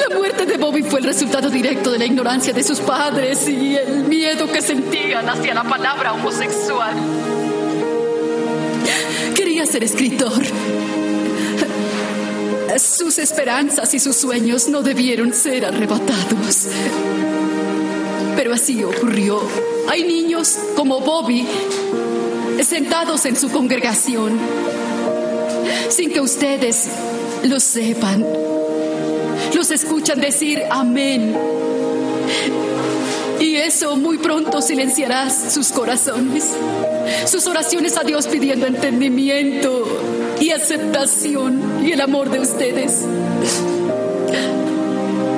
La 0.10 0.16
muerte 0.16 0.46
de 0.46 0.58
Bobby 0.58 0.84
fue 0.84 1.00
el 1.00 1.06
resultado 1.06 1.50
directo 1.50 1.92
de 1.92 2.00
la 2.00 2.06
ignorancia 2.06 2.54
de 2.54 2.64
sus 2.64 2.80
padres 2.80 3.48
y 3.48 3.76
el 3.76 4.04
miedo 4.06 4.52
que 4.52 4.62
sentían 4.62 5.30
hacia 5.30 5.54
la 5.54 5.64
palabra 5.64 6.14
homosexual. 6.14 6.96
Quería 9.36 9.66
ser 9.66 9.84
escritor. 9.84 10.42
Sus 12.78 13.20
esperanzas 13.20 13.94
y 13.94 14.00
sus 14.00 14.16
sueños 14.16 14.68
no 14.68 14.82
debieron 14.82 15.34
ser 15.34 15.66
arrebatados. 15.66 16.68
Pero 18.36 18.54
así 18.54 18.84
ocurrió. 18.84 19.42
Hay 19.88 20.04
niños 20.04 20.58
como 20.76 21.02
Bobby 21.02 21.48
sentados 22.64 23.26
en 23.26 23.36
su 23.36 23.52
congregación 23.52 24.40
sin 25.90 26.12
que 26.12 26.22
ustedes 26.22 26.88
lo 27.44 27.60
sepan. 27.60 28.26
Escuchan 29.72 30.20
decir 30.20 30.62
amén. 30.70 31.36
Y 33.40 33.56
eso 33.56 33.96
muy 33.96 34.18
pronto 34.18 34.62
silenciará 34.62 35.30
sus 35.30 35.70
corazones, 35.70 36.46
sus 37.26 37.48
oraciones 37.48 37.98
a 37.98 38.04
Dios 38.04 38.28
pidiendo 38.28 38.68
entendimiento 38.68 39.86
y 40.40 40.52
aceptación 40.52 41.86
y 41.86 41.92
el 41.92 42.02
amor 42.02 42.30
de 42.30 42.40
ustedes. 42.40 43.06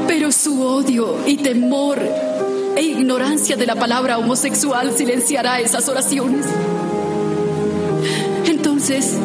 Pero 0.07 0.31
su 0.31 0.61
odio 0.61 1.17
y 1.25 1.37
temor 1.37 1.99
e 2.75 2.81
ignorancia 2.81 3.55
de 3.55 3.65
la 3.65 3.75
palabra 3.75 4.17
homosexual 4.17 4.91
silenciará 4.95 5.59
esas 5.59 5.87
oraciones. 5.87 6.45
Entonces, 8.45 9.17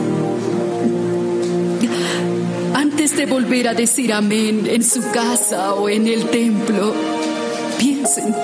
de 3.20 3.26
volver 3.26 3.68
a 3.68 3.74
decir 3.74 4.14
amén 4.14 4.66
en 4.66 4.82
su 4.82 5.02
casa 5.12 5.74
o 5.74 5.90
en 5.90 6.06
el 6.06 6.30
templo, 6.30 6.94
piensen, 7.78 8.34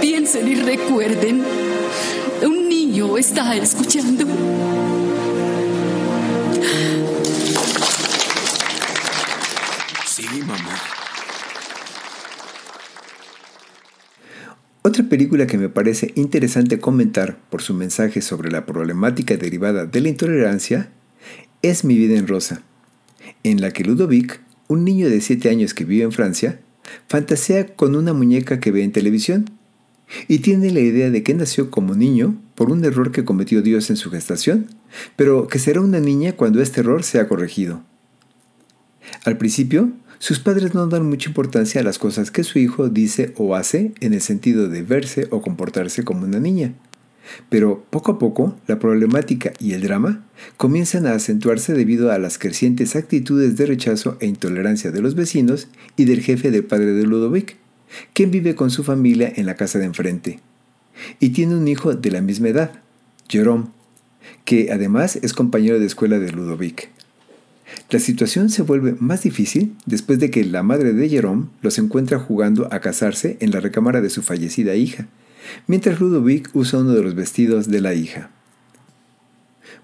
piensen 0.00 0.48
y 0.48 0.56
recuerden, 0.56 1.44
un 2.44 2.68
niño 2.68 3.16
está 3.16 3.54
escuchando. 3.54 4.26
Sí, 10.04 10.26
mamá. 10.46 10.80
Otra 14.82 15.04
película 15.04 15.46
que 15.46 15.58
me 15.58 15.68
parece 15.68 16.10
interesante 16.16 16.80
comentar 16.80 17.38
por 17.50 17.62
su 17.62 17.72
mensaje 17.72 18.20
sobre 18.20 18.50
la 18.50 18.66
problemática 18.66 19.36
derivada 19.36 19.86
de 19.86 20.00
la 20.00 20.08
intolerancia 20.08 20.90
es 21.62 21.84
Mi 21.84 21.96
vida 21.96 22.18
en 22.18 22.26
rosa, 22.26 22.62
en 23.44 23.60
la 23.60 23.70
que 23.72 23.84
Ludovic, 23.84 24.40
un 24.68 24.84
niño 24.84 25.08
de 25.08 25.20
7 25.20 25.48
años 25.50 25.74
que 25.74 25.84
vive 25.84 26.04
en 26.04 26.12
Francia, 26.12 26.60
fantasea 27.08 27.74
con 27.74 27.94
una 27.94 28.12
muñeca 28.12 28.60
que 28.60 28.70
ve 28.70 28.82
en 28.82 28.92
televisión 28.92 29.50
y 30.28 30.38
tiene 30.38 30.70
la 30.70 30.80
idea 30.80 31.10
de 31.10 31.22
que 31.22 31.34
nació 31.34 31.70
como 31.70 31.94
niño 31.94 32.40
por 32.54 32.70
un 32.70 32.84
error 32.84 33.12
que 33.12 33.24
cometió 33.24 33.62
Dios 33.62 33.90
en 33.90 33.96
su 33.96 34.10
gestación, 34.10 34.66
pero 35.16 35.48
que 35.48 35.58
será 35.58 35.80
una 35.80 36.00
niña 36.00 36.32
cuando 36.32 36.60
este 36.60 36.80
error 36.80 37.02
sea 37.02 37.28
corregido. 37.28 37.82
Al 39.24 39.38
principio, 39.38 39.90
sus 40.18 40.38
padres 40.38 40.74
no 40.74 40.86
dan 40.86 41.08
mucha 41.08 41.28
importancia 41.28 41.80
a 41.80 41.84
las 41.84 41.98
cosas 41.98 42.30
que 42.30 42.44
su 42.44 42.58
hijo 42.58 42.88
dice 42.88 43.32
o 43.36 43.56
hace 43.56 43.92
en 44.00 44.14
el 44.14 44.20
sentido 44.20 44.68
de 44.68 44.82
verse 44.82 45.26
o 45.30 45.42
comportarse 45.42 46.04
como 46.04 46.24
una 46.24 46.38
niña. 46.38 46.74
Pero 47.48 47.84
poco 47.90 48.12
a 48.12 48.18
poco, 48.18 48.56
la 48.66 48.78
problemática 48.78 49.52
y 49.58 49.72
el 49.72 49.82
drama 49.82 50.24
comienzan 50.56 51.06
a 51.06 51.12
acentuarse 51.12 51.72
debido 51.74 52.10
a 52.10 52.18
las 52.18 52.38
crecientes 52.38 52.96
actitudes 52.96 53.56
de 53.56 53.66
rechazo 53.66 54.16
e 54.20 54.26
intolerancia 54.26 54.90
de 54.90 55.00
los 55.00 55.14
vecinos 55.14 55.68
y 55.96 56.04
del 56.04 56.22
jefe 56.22 56.50
del 56.50 56.64
padre 56.64 56.92
de 56.92 57.04
Ludovic, 57.04 57.56
quien 58.12 58.30
vive 58.30 58.54
con 58.54 58.70
su 58.70 58.84
familia 58.84 59.32
en 59.36 59.46
la 59.46 59.54
casa 59.54 59.78
de 59.78 59.84
enfrente. 59.86 60.40
Y 61.20 61.30
tiene 61.30 61.56
un 61.56 61.68
hijo 61.68 61.94
de 61.94 62.10
la 62.10 62.20
misma 62.20 62.48
edad, 62.48 62.72
Jerome, 63.28 63.66
que 64.44 64.72
además 64.72 65.16
es 65.16 65.32
compañero 65.32 65.78
de 65.78 65.86
escuela 65.86 66.18
de 66.18 66.30
Ludovic. 66.30 66.90
La 67.90 67.98
situación 67.98 68.50
se 68.50 68.62
vuelve 68.62 68.94
más 68.98 69.22
difícil 69.22 69.74
después 69.86 70.18
de 70.18 70.30
que 70.30 70.44
la 70.44 70.62
madre 70.62 70.92
de 70.92 71.08
Jerome 71.08 71.46
los 71.62 71.78
encuentra 71.78 72.18
jugando 72.18 72.68
a 72.70 72.80
casarse 72.80 73.36
en 73.40 73.50
la 73.50 73.60
recámara 73.60 74.00
de 74.00 74.10
su 74.10 74.22
fallecida 74.22 74.74
hija, 74.74 75.08
mientras 75.66 76.00
Ludovic 76.00 76.50
usa 76.54 76.80
uno 76.80 76.92
de 76.92 77.02
los 77.02 77.14
vestidos 77.14 77.68
de 77.68 77.80
la 77.80 77.94
hija. 77.94 78.30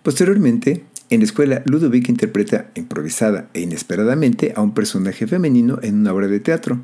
Posteriormente, 0.03 0.85
en 1.11 1.21
la 1.21 1.25
escuela, 1.25 1.63
Ludovic 1.65 2.09
interpreta 2.09 2.71
improvisada 2.75 3.49
e 3.55 3.61
inesperadamente 3.61 4.53
a 4.55 4.61
un 4.61 4.75
personaje 4.75 5.27
femenino 5.27 5.79
en 5.83 6.01
una 6.01 6.13
obra 6.13 6.29
de 6.29 6.41
teatro, 6.41 6.81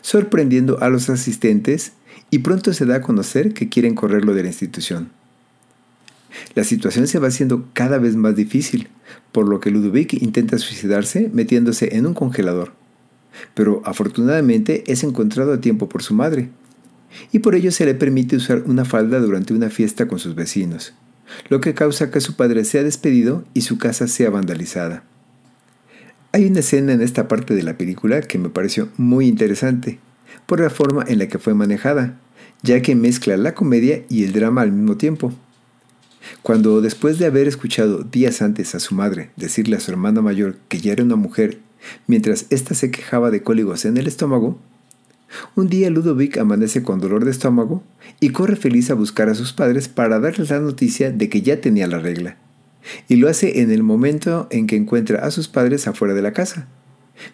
sorprendiendo 0.00 0.80
a 0.80 0.88
los 0.88 1.10
asistentes 1.10 1.92
y 2.30 2.38
pronto 2.38 2.72
se 2.72 2.86
da 2.86 2.96
a 2.96 3.02
conocer 3.02 3.52
que 3.54 3.68
quieren 3.68 3.94
correrlo 3.94 4.34
de 4.34 4.42
la 4.42 4.48
institución. 4.48 5.10
La 6.54 6.64
situación 6.64 7.06
se 7.06 7.18
va 7.18 7.28
haciendo 7.28 7.66
cada 7.72 7.98
vez 7.98 8.16
más 8.16 8.36
difícil, 8.36 8.88
por 9.32 9.48
lo 9.48 9.60
que 9.60 9.70
Ludovic 9.70 10.14
intenta 10.14 10.58
suicidarse 10.58 11.30
metiéndose 11.32 11.96
en 11.96 12.06
un 12.06 12.14
congelador. 12.14 12.72
Pero 13.54 13.82
afortunadamente 13.84 14.84
es 14.90 15.04
encontrado 15.04 15.52
a 15.52 15.60
tiempo 15.60 15.88
por 15.88 16.02
su 16.02 16.14
madre, 16.14 16.50
y 17.32 17.40
por 17.40 17.54
ello 17.54 17.72
se 17.72 17.84
le 17.84 17.94
permite 17.94 18.36
usar 18.36 18.62
una 18.66 18.84
falda 18.84 19.18
durante 19.20 19.54
una 19.54 19.70
fiesta 19.70 20.08
con 20.08 20.18
sus 20.18 20.34
vecinos, 20.34 20.94
lo 21.48 21.60
que 21.60 21.74
causa 21.74 22.10
que 22.10 22.20
su 22.20 22.36
padre 22.36 22.64
sea 22.64 22.82
despedido 22.82 23.44
y 23.54 23.62
su 23.62 23.78
casa 23.78 24.08
sea 24.08 24.30
vandalizada. 24.30 25.04
Hay 26.32 26.46
una 26.46 26.60
escena 26.60 26.92
en 26.92 27.00
esta 27.00 27.26
parte 27.26 27.54
de 27.54 27.62
la 27.62 27.78
película 27.78 28.20
que 28.20 28.38
me 28.38 28.50
pareció 28.50 28.88
muy 28.96 29.26
interesante, 29.26 29.98
por 30.46 30.60
la 30.60 30.70
forma 30.70 31.04
en 31.08 31.18
la 31.18 31.28
que 31.28 31.38
fue 31.38 31.54
manejada, 31.54 32.18
ya 32.62 32.82
que 32.82 32.94
mezcla 32.94 33.36
la 33.36 33.54
comedia 33.54 34.04
y 34.08 34.24
el 34.24 34.32
drama 34.32 34.62
al 34.62 34.72
mismo 34.72 34.96
tiempo. 34.96 35.32
Cuando 36.42 36.80
después 36.80 37.18
de 37.18 37.26
haber 37.26 37.48
escuchado 37.48 38.02
días 38.02 38.42
antes 38.42 38.74
a 38.74 38.80
su 38.80 38.94
madre 38.94 39.30
decirle 39.36 39.76
a 39.76 39.80
su 39.80 39.90
hermana 39.90 40.20
mayor 40.20 40.56
que 40.68 40.80
ya 40.80 40.92
era 40.92 41.04
una 41.04 41.16
mujer, 41.16 41.60
mientras 42.06 42.46
ésta 42.50 42.74
se 42.74 42.90
quejaba 42.90 43.30
de 43.30 43.42
cóligos 43.42 43.84
en 43.84 43.96
el 43.96 44.06
estómago, 44.06 44.58
un 45.54 45.68
día 45.68 45.90
Ludovic 45.90 46.38
amanece 46.38 46.82
con 46.82 47.00
dolor 47.00 47.24
de 47.24 47.30
estómago 47.30 47.82
y 48.20 48.30
corre 48.30 48.56
feliz 48.56 48.90
a 48.90 48.94
buscar 48.94 49.28
a 49.28 49.34
sus 49.34 49.52
padres 49.52 49.88
para 49.88 50.18
darles 50.20 50.50
la 50.50 50.60
noticia 50.60 51.10
de 51.10 51.28
que 51.28 51.42
ya 51.42 51.60
tenía 51.60 51.86
la 51.86 51.98
regla. 51.98 52.36
Y 53.08 53.16
lo 53.16 53.28
hace 53.28 53.60
en 53.60 53.70
el 53.70 53.82
momento 53.82 54.48
en 54.50 54.66
que 54.66 54.76
encuentra 54.76 55.24
a 55.24 55.30
sus 55.30 55.48
padres 55.48 55.86
afuera 55.86 56.14
de 56.14 56.22
la 56.22 56.32
casa, 56.32 56.68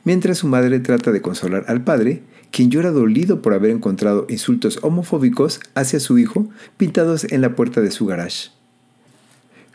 mientras 0.05 0.39
su 0.39 0.49
madre 0.49 0.81
trata 0.81 1.13
de 1.13 1.21
consolar 1.21 1.65
al 1.69 1.85
padre, 1.85 2.23
quien 2.51 2.71
llora 2.71 2.91
dolido 2.91 3.43
por 3.43 3.53
haber 3.53 3.71
encontrado 3.71 4.27
insultos 4.29 4.79
homofóbicos 4.83 5.61
hacia 5.75 6.01
su 6.01 6.19
hijo 6.19 6.49
pintados 6.77 7.25
en 7.31 7.41
la 7.41 7.55
puerta 7.55 7.81
de 7.81 7.91
su 7.91 8.07
garage. 8.07 8.51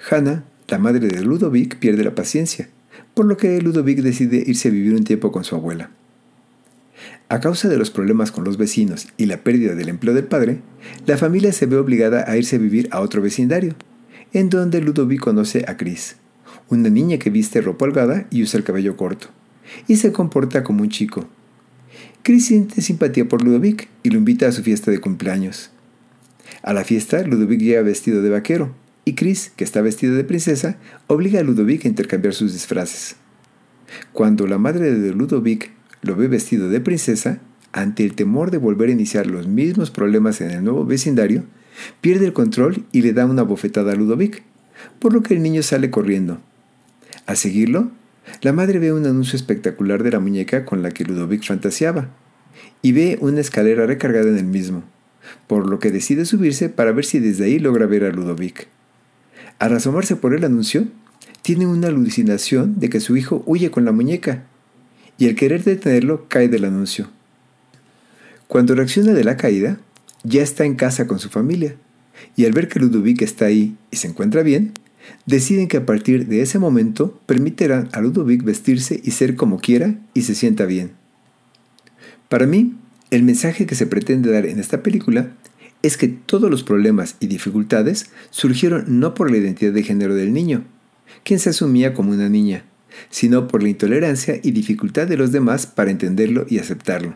Hannah, 0.09 0.43
la 0.67 0.79
madre 0.79 1.07
de 1.07 1.21
Ludovic, 1.21 1.77
pierde 1.77 2.03
la 2.03 2.15
paciencia, 2.15 2.69
por 3.13 3.25
lo 3.25 3.37
que 3.37 3.61
Ludovic 3.61 3.99
decide 3.99 4.43
irse 4.45 4.69
a 4.69 4.71
vivir 4.71 4.93
un 4.93 5.03
tiempo 5.03 5.31
con 5.31 5.43
su 5.43 5.55
abuela. 5.55 5.91
A 7.29 7.39
causa 7.39 7.69
de 7.69 7.77
los 7.77 7.91
problemas 7.91 8.31
con 8.31 8.43
los 8.43 8.57
vecinos 8.57 9.07
y 9.17 9.27
la 9.27 9.43
pérdida 9.43 9.75
del 9.75 9.89
empleo 9.89 10.13
del 10.13 10.25
padre, 10.25 10.61
la 11.05 11.17
familia 11.17 11.53
se 11.53 11.65
ve 11.65 11.77
obligada 11.77 12.25
a 12.27 12.37
irse 12.37 12.55
a 12.55 12.59
vivir 12.59 12.89
a 12.91 13.01
otro 13.01 13.21
vecindario, 13.21 13.75
en 14.33 14.49
donde 14.49 14.81
Ludovic 14.81 15.19
conoce 15.19 15.63
a 15.67 15.77
Chris, 15.77 16.15
una 16.69 16.89
niña 16.89 17.17
que 17.17 17.29
viste 17.29 17.61
ropa 17.61 17.85
holgada 17.85 18.25
y 18.31 18.43
usa 18.43 18.57
el 18.57 18.63
cabello 18.63 18.97
corto, 18.97 19.27
y 19.87 19.97
se 19.97 20.11
comporta 20.11 20.63
como 20.63 20.81
un 20.81 20.89
chico. 20.89 21.27
Chris 22.23 22.47
siente 22.47 22.81
simpatía 22.81 23.27
por 23.27 23.43
Ludovic 23.43 23.87
y 24.03 24.09
lo 24.09 24.17
invita 24.17 24.47
a 24.47 24.51
su 24.51 24.63
fiesta 24.63 24.91
de 24.91 24.99
cumpleaños. 24.99 25.71
A 26.61 26.73
la 26.73 26.83
fiesta, 26.83 27.21
Ludovic 27.23 27.61
llega 27.61 27.81
vestido 27.81 28.21
de 28.21 28.29
vaquero, 28.29 28.73
y 29.05 29.15
Chris, 29.15 29.51
que 29.55 29.63
está 29.63 29.81
vestida 29.81 30.13
de 30.13 30.23
princesa, 30.23 30.77
obliga 31.07 31.39
a 31.39 31.43
Ludovic 31.43 31.85
a 31.85 31.87
intercambiar 31.87 32.33
sus 32.33 32.53
disfraces. 32.53 33.15
Cuando 34.13 34.45
la 34.45 34.57
madre 34.57 34.93
de 34.93 35.13
Ludovic 35.13 35.71
lo 36.01 36.15
ve 36.15 36.27
vestido 36.27 36.69
de 36.69 36.79
princesa, 36.79 37.39
ante 37.71 38.03
el 38.03 38.15
temor 38.15 38.51
de 38.51 38.57
volver 38.57 38.89
a 38.89 38.93
iniciar 38.93 39.27
los 39.27 39.47
mismos 39.47 39.91
problemas 39.91 40.41
en 40.41 40.51
el 40.51 40.63
nuevo 40.63 40.85
vecindario, 40.85 41.43
pierde 42.01 42.25
el 42.25 42.33
control 42.33 42.85
y 42.91 43.01
le 43.01 43.13
da 43.13 43.25
una 43.25 43.43
bofetada 43.43 43.93
a 43.93 43.95
Ludovic, 43.95 44.43
por 44.99 45.13
lo 45.13 45.21
que 45.21 45.33
el 45.33 45.43
niño 45.43 45.63
sale 45.63 45.89
corriendo. 45.89 46.39
Al 47.25 47.37
seguirlo, 47.37 47.91
la 48.41 48.53
madre 48.53 48.79
ve 48.79 48.93
un 48.93 49.05
anuncio 49.05 49.35
espectacular 49.35 50.03
de 50.03 50.11
la 50.11 50.19
muñeca 50.19 50.65
con 50.65 50.81
la 50.81 50.91
que 50.91 51.03
Ludovic 51.03 51.45
fantaseaba, 51.45 52.09
y 52.81 52.91
ve 52.91 53.17
una 53.21 53.41
escalera 53.41 53.85
recargada 53.85 54.29
en 54.29 54.37
el 54.37 54.45
mismo, 54.45 54.83
por 55.47 55.69
lo 55.69 55.79
que 55.79 55.91
decide 55.91 56.25
subirse 56.25 56.69
para 56.69 56.91
ver 56.91 57.05
si 57.05 57.19
desde 57.19 57.45
ahí 57.45 57.59
logra 57.59 57.85
ver 57.85 58.03
a 58.03 58.11
Ludovic. 58.11 58.67
Al 59.59 59.73
asomarse 59.73 60.15
por 60.15 60.33
el 60.33 60.45
anuncio, 60.45 60.87
tiene 61.41 61.65
una 61.65 61.87
alucinación 61.87 62.79
de 62.79 62.89
que 62.89 62.99
su 62.99 63.17
hijo 63.17 63.43
huye 63.45 63.71
con 63.71 63.85
la 63.85 63.91
muñeca, 63.91 64.43
y 65.19 65.27
al 65.27 65.35
querer 65.35 65.63
detenerlo 65.63 66.27
cae 66.27 66.47
del 66.47 66.65
anuncio. 66.65 67.09
Cuando 68.47 68.73
reacciona 68.73 69.13
de 69.13 69.25
la 69.25 69.37
caída, 69.37 69.79
ya 70.23 70.41
está 70.41 70.65
en 70.65 70.75
casa 70.75 71.05
con 71.05 71.19
su 71.19 71.29
familia, 71.29 71.75
y 72.35 72.45
al 72.45 72.53
ver 72.53 72.67
que 72.67 72.79
Ludovic 72.79 73.21
está 73.21 73.45
ahí 73.45 73.75
y 73.91 73.97
se 73.97 74.07
encuentra 74.07 74.41
bien, 74.41 74.71
deciden 75.25 75.67
que 75.67 75.77
a 75.77 75.85
partir 75.85 76.27
de 76.27 76.41
ese 76.41 76.57
momento 76.57 77.19
permitirán 77.25 77.89
a 77.91 78.01
Ludovic 78.01 78.43
vestirse 78.43 78.99
y 79.03 79.11
ser 79.11 79.35
como 79.35 79.59
quiera 79.59 79.95
y 80.13 80.23
se 80.23 80.35
sienta 80.35 80.65
bien. 80.65 80.91
Para 82.29 82.47
mí, 82.47 82.75
el 83.11 83.23
mensaje 83.23 83.65
que 83.65 83.75
se 83.75 83.87
pretende 83.87 84.31
dar 84.31 84.45
en 84.45 84.59
esta 84.59 84.83
película 84.83 85.31
es 85.81 85.97
que 85.97 86.07
todos 86.07 86.49
los 86.49 86.63
problemas 86.63 87.15
y 87.19 87.27
dificultades 87.27 88.09
surgieron 88.29 88.99
no 88.99 89.13
por 89.13 89.31
la 89.31 89.37
identidad 89.37 89.73
de 89.73 89.83
género 89.83 90.15
del 90.15 90.33
niño, 90.33 90.63
quien 91.23 91.39
se 91.39 91.49
asumía 91.49 91.93
como 91.93 92.11
una 92.11 92.29
niña, 92.29 92.63
sino 93.09 93.47
por 93.47 93.63
la 93.63 93.69
intolerancia 93.69 94.39
y 94.41 94.51
dificultad 94.51 95.07
de 95.07 95.17
los 95.17 95.31
demás 95.31 95.67
para 95.67 95.91
entenderlo 95.91 96.45
y 96.49 96.59
aceptarlo, 96.59 97.15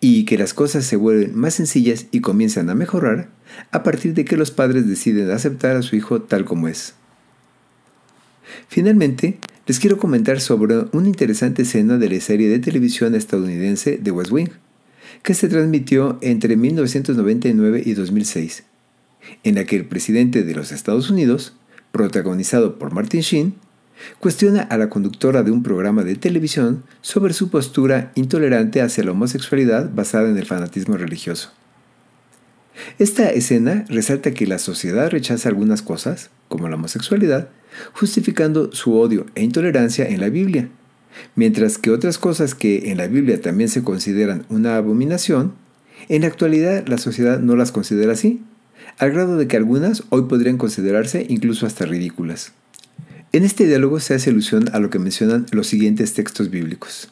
y 0.00 0.24
que 0.24 0.38
las 0.38 0.54
cosas 0.54 0.84
se 0.84 0.96
vuelven 0.96 1.36
más 1.36 1.54
sencillas 1.54 2.06
y 2.10 2.20
comienzan 2.20 2.70
a 2.70 2.74
mejorar 2.74 3.28
a 3.70 3.82
partir 3.82 4.14
de 4.14 4.24
que 4.24 4.36
los 4.36 4.50
padres 4.50 4.88
deciden 4.88 5.30
aceptar 5.30 5.76
a 5.76 5.82
su 5.82 5.96
hijo 5.96 6.22
tal 6.22 6.44
como 6.44 6.68
es. 6.68 6.94
Finalmente, 8.68 9.38
les 9.66 9.78
quiero 9.78 9.98
comentar 9.98 10.40
sobre 10.40 10.76
una 10.92 11.08
interesante 11.08 11.62
escena 11.62 11.96
de 11.96 12.10
la 12.10 12.20
serie 12.20 12.48
de 12.48 12.58
televisión 12.58 13.14
estadounidense 13.14 13.98
The 14.02 14.10
West 14.10 14.30
Wing, 14.30 14.50
que 15.22 15.34
se 15.34 15.48
transmitió 15.48 16.18
entre 16.20 16.56
1999 16.56 17.82
y 17.84 17.94
2006, 17.94 18.64
en 19.42 19.54
la 19.54 19.64
que 19.64 19.76
el 19.76 19.86
presidente 19.86 20.42
de 20.42 20.54
los 20.54 20.70
Estados 20.70 21.08
Unidos, 21.08 21.56
protagonizado 21.92 22.78
por 22.78 22.92
Martin 22.92 23.22
Sheen, 23.22 23.54
cuestiona 24.18 24.62
a 24.62 24.76
la 24.76 24.88
conductora 24.88 25.42
de 25.42 25.50
un 25.50 25.62
programa 25.62 26.04
de 26.04 26.16
televisión 26.16 26.82
sobre 27.00 27.32
su 27.32 27.50
postura 27.50 28.12
intolerante 28.14 28.80
hacia 28.80 29.04
la 29.04 29.12
homosexualidad 29.12 29.90
basada 29.94 30.28
en 30.28 30.38
el 30.38 30.46
fanatismo 30.46 30.96
religioso. 30.96 31.52
Esta 32.98 33.30
escena 33.30 33.84
resalta 33.88 34.32
que 34.32 34.46
la 34.46 34.58
sociedad 34.58 35.10
rechaza 35.10 35.48
algunas 35.48 35.82
cosas, 35.82 36.30
como 36.48 36.68
la 36.68 36.76
homosexualidad, 36.76 37.48
justificando 37.92 38.72
su 38.72 38.98
odio 38.98 39.26
e 39.34 39.42
intolerancia 39.42 40.08
en 40.08 40.20
la 40.20 40.28
Biblia, 40.28 40.68
mientras 41.36 41.78
que 41.78 41.90
otras 41.90 42.18
cosas 42.18 42.54
que 42.54 42.90
en 42.90 42.98
la 42.98 43.06
Biblia 43.06 43.40
también 43.40 43.68
se 43.68 43.84
consideran 43.84 44.44
una 44.48 44.76
abominación, 44.76 45.54
en 46.08 46.22
la 46.22 46.28
actualidad 46.28 46.86
la 46.86 46.98
sociedad 46.98 47.38
no 47.38 47.56
las 47.56 47.72
considera 47.72 48.12
así, 48.12 48.42
al 48.98 49.12
grado 49.12 49.36
de 49.36 49.48
que 49.48 49.56
algunas 49.56 50.04
hoy 50.10 50.22
podrían 50.22 50.58
considerarse 50.58 51.26
incluso 51.28 51.66
hasta 51.66 51.86
ridículas. 51.86 52.52
En 53.34 53.42
este 53.42 53.66
diálogo 53.66 53.98
se 53.98 54.14
hace 54.14 54.30
alusión 54.30 54.70
a 54.72 54.78
lo 54.78 54.90
que 54.90 55.00
mencionan 55.00 55.46
los 55.50 55.66
siguientes 55.66 56.14
textos 56.14 56.50
bíblicos. 56.50 57.08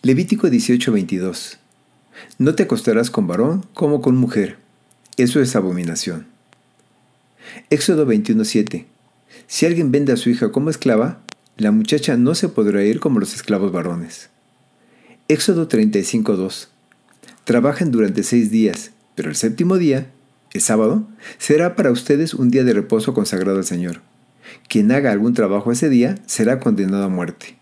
Levítico 0.00 0.48
18:22. 0.48 1.58
No 2.38 2.54
te 2.54 2.62
acostarás 2.62 3.10
con 3.10 3.26
varón 3.26 3.66
como 3.74 4.00
con 4.00 4.16
mujer. 4.16 4.56
Eso 5.18 5.42
es 5.42 5.54
abominación. 5.54 6.26
Éxodo 7.68 8.06
21:7. 8.06 8.86
Si 9.46 9.66
alguien 9.66 9.92
vende 9.92 10.14
a 10.14 10.16
su 10.16 10.30
hija 10.30 10.52
como 10.52 10.70
esclava, 10.70 11.20
la 11.58 11.70
muchacha 11.70 12.16
no 12.16 12.34
se 12.34 12.48
podrá 12.48 12.82
ir 12.82 12.98
como 12.98 13.20
los 13.20 13.34
esclavos 13.34 13.72
varones. 13.72 14.30
Éxodo 15.28 15.68
35:2. 15.68 16.68
Trabajen 17.44 17.90
durante 17.90 18.22
seis 18.22 18.50
días, 18.50 18.92
pero 19.16 19.28
el 19.28 19.36
séptimo 19.36 19.76
día, 19.76 20.10
el 20.54 20.62
sábado, 20.62 21.06
será 21.36 21.76
para 21.76 21.90
ustedes 21.90 22.32
un 22.32 22.48
día 22.50 22.64
de 22.64 22.72
reposo 22.72 23.12
consagrado 23.12 23.58
al 23.58 23.66
Señor. 23.66 24.00
Quien 24.68 24.92
haga 24.92 25.12
algún 25.12 25.34
trabajo 25.34 25.72
ese 25.72 25.88
día 25.88 26.16
será 26.26 26.60
condenado 26.60 27.04
a 27.04 27.08
muerte. 27.08 27.56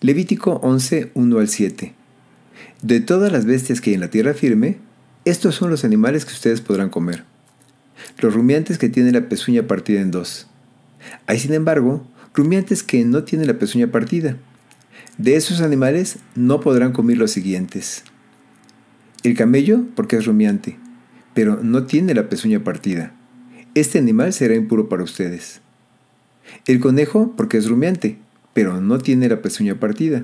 Levítico 0.00 0.60
11, 0.62 1.10
1 1.14 1.38
al 1.38 1.48
7. 1.48 1.94
De 2.82 3.00
todas 3.00 3.30
las 3.30 3.44
bestias 3.44 3.80
que 3.80 3.90
hay 3.90 3.94
en 3.94 4.00
la 4.00 4.10
tierra 4.10 4.34
firme, 4.34 4.78
estos 5.24 5.54
son 5.54 5.70
los 5.70 5.84
animales 5.84 6.24
que 6.24 6.32
ustedes 6.32 6.60
podrán 6.60 6.88
comer. 6.88 7.24
Los 8.18 8.34
rumiantes 8.34 8.78
que 8.78 8.88
tienen 8.88 9.12
la 9.12 9.28
pezuña 9.28 9.66
partida 9.66 10.00
en 10.00 10.10
dos. 10.10 10.46
Hay, 11.26 11.38
sin 11.38 11.52
embargo, 11.52 12.06
rumiantes 12.34 12.82
que 12.82 13.04
no 13.04 13.24
tienen 13.24 13.46
la 13.46 13.58
pezuña 13.58 13.88
partida. 13.88 14.36
De 15.18 15.36
esos 15.36 15.60
animales 15.60 16.18
no 16.34 16.60
podrán 16.60 16.92
comer 16.92 17.18
los 17.18 17.30
siguientes. 17.30 18.04
El 19.22 19.36
camello, 19.36 19.84
porque 19.94 20.16
es 20.16 20.24
rumiante, 20.24 20.78
pero 21.34 21.60
no 21.62 21.84
tiene 21.84 22.14
la 22.14 22.28
pezuña 22.30 22.64
partida. 22.64 23.12
Este 23.74 23.98
animal 23.98 24.32
será 24.32 24.54
impuro 24.54 24.88
para 24.88 25.04
ustedes. 25.04 25.60
El 26.66 26.80
conejo, 26.80 27.34
porque 27.36 27.58
es 27.58 27.68
rumiante, 27.68 28.18
pero 28.52 28.80
no 28.80 28.98
tiene 28.98 29.28
la 29.28 29.42
pezuña 29.42 29.80
partida. 29.80 30.22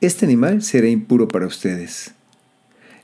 Este 0.00 0.26
animal 0.26 0.62
será 0.62 0.88
impuro 0.88 1.28
para 1.28 1.46
ustedes. 1.46 2.12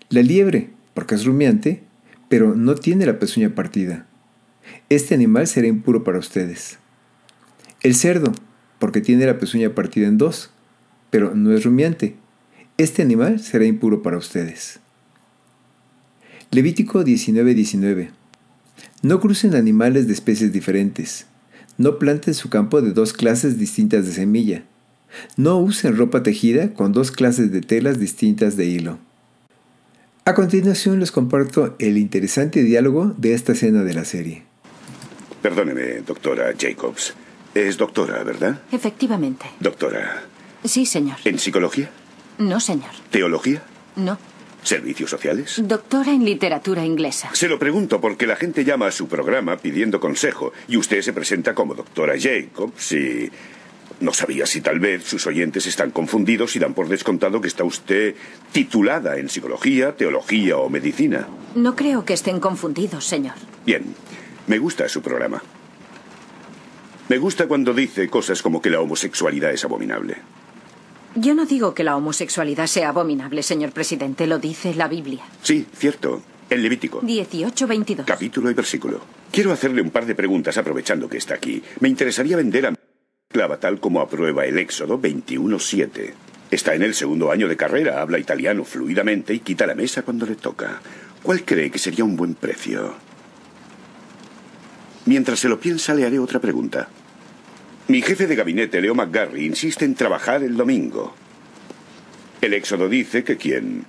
La 0.08 0.22
liebre, 0.22 0.70
porque 0.94 1.14
es 1.14 1.24
rumiante, 1.24 1.82
pero 2.28 2.54
no 2.54 2.74
tiene 2.74 3.06
la 3.06 3.18
pezuña 3.18 3.54
partida. 3.54 4.06
Este 4.88 5.14
animal 5.14 5.46
será 5.46 5.66
impuro 5.66 6.04
para 6.04 6.18
ustedes. 6.18 6.78
El 7.82 7.94
cerdo, 7.94 8.32
porque 8.78 9.00
tiene 9.00 9.26
la 9.26 9.38
pezuña 9.38 9.74
partida 9.74 10.06
en 10.06 10.18
dos, 10.18 10.50
pero 11.10 11.34
no 11.34 11.52
es 11.52 11.64
rumiante. 11.64 12.16
Este 12.78 13.02
animal 13.02 13.40
será 13.40 13.64
impuro 13.64 14.02
para 14.02 14.18
ustedes. 14.18 14.80
Levítico 16.50 17.04
19:19. 17.04 18.10
No 19.02 19.20
crucen 19.20 19.54
animales 19.54 20.06
de 20.06 20.12
especies 20.12 20.52
diferentes. 20.52 21.26
No 21.78 21.98
planten 21.98 22.34
su 22.34 22.48
campo 22.48 22.80
de 22.80 22.92
dos 22.92 23.12
clases 23.12 23.58
distintas 23.58 24.06
de 24.06 24.12
semilla. 24.12 24.62
No 25.36 25.58
usen 25.58 25.96
ropa 25.96 26.22
tejida 26.22 26.74
con 26.74 26.92
dos 26.92 27.10
clases 27.10 27.52
de 27.52 27.60
telas 27.60 27.98
distintas 27.98 28.56
de 28.56 28.66
hilo. 28.66 28.98
A 30.24 30.34
continuación 30.34 30.98
les 31.00 31.12
comparto 31.12 31.76
el 31.78 31.98
interesante 31.98 32.62
diálogo 32.62 33.14
de 33.16 33.34
esta 33.34 33.52
escena 33.52 33.84
de 33.84 33.94
la 33.94 34.04
serie. 34.04 34.42
Perdóneme, 35.42 36.00
doctora 36.00 36.52
Jacobs. 36.58 37.14
Es 37.54 37.76
doctora, 37.76 38.22
¿verdad? 38.24 38.60
Efectivamente. 38.72 39.46
Doctora. 39.60 40.24
Sí, 40.64 40.84
señor. 40.84 41.16
¿En 41.24 41.38
psicología? 41.38 41.90
No, 42.38 42.58
señor. 42.58 42.90
¿Teología? 43.10 43.62
No. 43.94 44.18
¿Servicios 44.66 45.10
sociales? 45.10 45.62
Doctora 45.62 46.10
en 46.10 46.24
literatura 46.24 46.84
inglesa. 46.84 47.30
Se 47.34 47.48
lo 47.48 47.56
pregunto 47.56 48.00
porque 48.00 48.26
la 48.26 48.34
gente 48.34 48.64
llama 48.64 48.88
a 48.88 48.90
su 48.90 49.06
programa 49.06 49.56
pidiendo 49.58 50.00
consejo 50.00 50.52
y 50.66 50.76
usted 50.76 51.02
se 51.02 51.12
presenta 51.12 51.54
como 51.54 51.76
doctora 51.76 52.14
Jacobs 52.18 52.92
y... 52.92 53.30
No 54.00 54.12
sabía 54.12 54.44
si 54.44 54.60
tal 54.60 54.80
vez 54.80 55.04
sus 55.04 55.26
oyentes 55.28 55.66
están 55.66 55.92
confundidos 55.92 56.56
y 56.56 56.58
dan 56.58 56.74
por 56.74 56.88
descontado 56.88 57.40
que 57.40 57.46
está 57.46 57.62
usted 57.62 58.16
titulada 58.50 59.18
en 59.18 59.28
psicología, 59.28 59.96
teología 59.96 60.56
o 60.58 60.68
medicina. 60.68 61.28
No 61.54 61.76
creo 61.76 62.04
que 62.04 62.14
estén 62.14 62.40
confundidos, 62.40 63.06
señor. 63.06 63.36
Bien, 63.64 63.84
me 64.48 64.58
gusta 64.58 64.88
su 64.88 65.00
programa. 65.00 65.42
Me 67.08 67.18
gusta 67.18 67.46
cuando 67.46 67.72
dice 67.72 68.08
cosas 68.08 68.42
como 68.42 68.60
que 68.60 68.68
la 68.68 68.80
homosexualidad 68.80 69.52
es 69.52 69.64
abominable. 69.64 70.16
Yo 71.16 71.34
no 71.34 71.46
digo 71.46 71.72
que 71.74 71.82
la 71.82 71.96
homosexualidad 71.96 72.66
sea 72.66 72.90
abominable, 72.90 73.42
señor 73.42 73.72
presidente, 73.72 74.26
lo 74.26 74.38
dice 74.38 74.74
la 74.74 74.86
Biblia. 74.86 75.24
Sí, 75.42 75.66
cierto. 75.74 76.22
En 76.50 76.62
Levítico. 76.62 77.00
18-22. 77.00 78.04
Capítulo 78.04 78.50
y 78.50 78.54
versículo. 78.54 79.00
Quiero 79.32 79.50
hacerle 79.50 79.80
un 79.80 79.90
par 79.90 80.04
de 80.04 80.14
preguntas 80.14 80.58
aprovechando 80.58 81.08
que 81.08 81.16
está 81.16 81.34
aquí. 81.34 81.62
Me 81.80 81.88
interesaría 81.88 82.36
vender 82.36 82.66
a 82.66 82.74
clava 83.28 83.58
tal 83.58 83.80
como 83.80 84.00
aprueba 84.00 84.44
el 84.44 84.58
Éxodo 84.58 85.00
21.7. 85.00 86.12
Está 86.50 86.74
en 86.74 86.82
el 86.82 86.94
segundo 86.94 87.32
año 87.32 87.48
de 87.48 87.56
carrera, 87.56 88.02
habla 88.02 88.18
italiano 88.18 88.64
fluidamente 88.64 89.32
y 89.32 89.40
quita 89.40 89.66
la 89.66 89.74
mesa 89.74 90.02
cuando 90.02 90.26
le 90.26 90.36
toca. 90.36 90.82
¿Cuál 91.22 91.44
cree 91.44 91.70
que 91.70 91.78
sería 91.78 92.04
un 92.04 92.16
buen 92.16 92.34
precio? 92.34 92.94
Mientras 95.06 95.40
se 95.40 95.48
lo 95.48 95.58
piensa, 95.58 95.94
le 95.94 96.04
haré 96.04 96.18
otra 96.18 96.40
pregunta. 96.40 96.88
Mi 97.88 98.02
jefe 98.02 98.26
de 98.26 98.34
gabinete, 98.34 98.80
Leo 98.80 98.96
McGarry, 98.96 99.46
insiste 99.46 99.84
en 99.84 99.94
trabajar 99.94 100.42
el 100.42 100.56
domingo. 100.56 101.14
El 102.40 102.52
Éxodo 102.54 102.88
dice 102.88 103.22
que 103.22 103.36
quien 103.36 103.84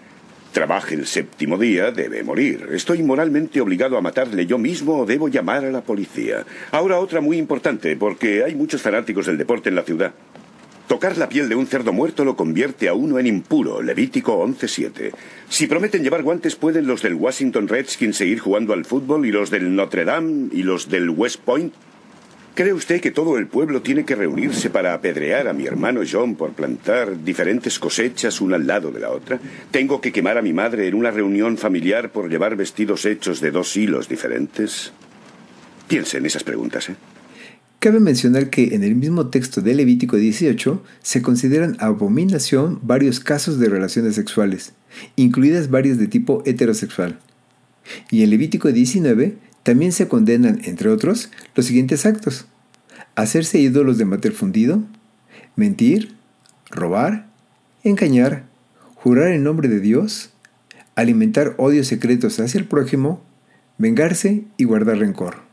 trabaje 0.52 0.94
el 0.94 1.08
séptimo 1.08 1.58
día 1.58 1.90
debe 1.90 2.24
morir. 2.24 2.70
¿Estoy 2.74 3.02
moralmente 3.02 3.60
obligado 3.60 3.98
a 3.98 4.02
matarle 4.02 4.46
yo 4.46 4.60
mismo 4.60 5.00
o 5.00 5.06
debo 5.08 5.30
llamar 5.30 5.66
a 5.66 5.72
la 5.72 5.82
policía? 5.82 6.46
Ahora 6.70 7.00
otra 7.00 7.22
muy 7.22 7.40
importante, 7.40 7.96
porque 7.96 8.44
hay 8.44 8.54
muchos 8.54 8.84
fanáticos 8.84 9.26
del 9.26 9.40
deporte 9.40 9.70
en 9.70 9.76
la 9.76 9.82
ciudad. 9.82 10.14
Tocar 10.88 11.18
la 11.18 11.28
piel 11.28 11.50
de 11.50 11.56
un 11.56 11.66
cerdo 11.66 11.92
muerto 11.92 12.24
lo 12.24 12.36
convierte 12.36 12.88
a 12.90 12.94
uno 12.94 13.18
en 13.18 13.26
impuro. 13.26 13.82
Levítico 13.82 14.46
11.7. 14.46 15.12
Si 15.50 15.66
prometen 15.66 16.04
llevar 16.04 16.22
guantes, 16.22 16.56
¿pueden 16.56 16.86
los 16.86 17.02
del 17.02 17.16
Washington 17.16 17.68
Redskins 17.68 18.18
seguir 18.18 18.38
jugando 18.38 18.74
al 18.74 18.86
fútbol 18.86 19.26
y 19.26 19.32
los 19.32 19.50
del 19.50 19.76
Notre 19.76 20.06
Dame 20.06 20.50
y 20.54 20.62
los 20.62 20.88
del 20.88 21.10
West 21.10 21.42
Point? 21.42 21.74
¿Cree 22.58 22.74
usted 22.74 23.02
que 23.02 23.12
todo 23.12 23.38
el 23.38 23.46
pueblo 23.46 23.84
tiene 23.84 24.04
que 24.04 24.16
reunirse 24.16 24.72
para 24.72 24.96
apedrear 24.96 25.48
a 25.48 25.54
mi 25.54 25.68
hermano 25.68 26.02
John 26.12 26.34
por 26.34 26.54
plantar 26.54 27.24
diferentes 27.24 27.78
cosechas 27.78 28.42
una 28.42 28.56
al 28.56 28.66
lado 28.66 28.90
de 28.90 29.00
la 29.00 29.12
otra? 29.12 29.40
¿Tengo 29.70 30.02
que 30.02 30.12
quemar 30.12 30.40
a 30.40 30.42
mi 30.42 30.54
madre 30.54 30.88
en 30.88 30.96
una 30.96 31.12
reunión 31.12 31.60
familiar 31.60 32.12
por 32.12 32.32
llevar 32.32 32.56
vestidos 32.56 33.06
hechos 33.06 33.42
de 33.42 33.52
dos 33.52 33.78
hilos 33.78 34.10
diferentes? 34.10 34.92
Piense 35.88 36.18
en 36.18 36.26
esas 36.26 36.44
preguntas, 36.44 36.90
¿eh? 36.90 36.96
Cabe 37.78 38.00
mencionar 38.00 38.50
que 38.50 38.74
en 38.74 38.84
el 38.84 38.96
mismo 38.96 39.28
texto 39.28 39.62
de 39.62 39.76
Levítico 39.76 40.18
18 40.18 40.84
se 41.04 41.22
consideran 41.22 41.78
abominación 41.80 42.80
varios 42.82 43.20
casos 43.20 43.60
de 43.60 43.70
relaciones 43.70 44.16
sexuales, 44.16 44.74
incluidas 45.16 45.70
varias 45.70 46.00
de 46.00 46.08
tipo 46.08 46.42
heterosexual. 46.48 47.20
Y 48.10 48.24
en 48.24 48.32
Levítico 48.32 48.72
19 48.72 49.38
también 49.68 49.92
se 49.92 50.08
condenan, 50.08 50.62
entre 50.64 50.88
otros, 50.88 51.30
los 51.54 51.66
siguientes 51.66 52.06
actos. 52.06 52.46
Hacerse 53.16 53.60
ídolos 53.60 53.98
de 53.98 54.06
mater 54.06 54.32
fundido, 54.32 54.82
mentir, 55.58 56.16
robar, 56.72 57.28
engañar, 57.84 58.46
jurar 58.96 59.34
en 59.34 59.44
nombre 59.44 59.68
de 59.68 59.82
Dios, 59.82 60.30
alimentar 60.96 61.54
odios 61.58 61.88
secretos 61.88 62.40
hacia 62.40 62.62
el 62.62 62.66
prójimo, 62.66 63.22
vengarse 63.78 64.46
y 64.56 64.64
guardar 64.64 65.00
rencor. 65.00 65.47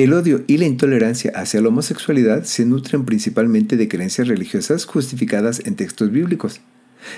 El 0.00 0.14
odio 0.14 0.44
y 0.46 0.56
la 0.56 0.64
intolerancia 0.64 1.30
hacia 1.34 1.60
la 1.60 1.68
homosexualidad 1.68 2.44
se 2.44 2.64
nutren 2.64 3.04
principalmente 3.04 3.76
de 3.76 3.86
creencias 3.86 4.28
religiosas 4.28 4.86
justificadas 4.86 5.60
en 5.66 5.76
textos 5.76 6.10
bíblicos, 6.10 6.62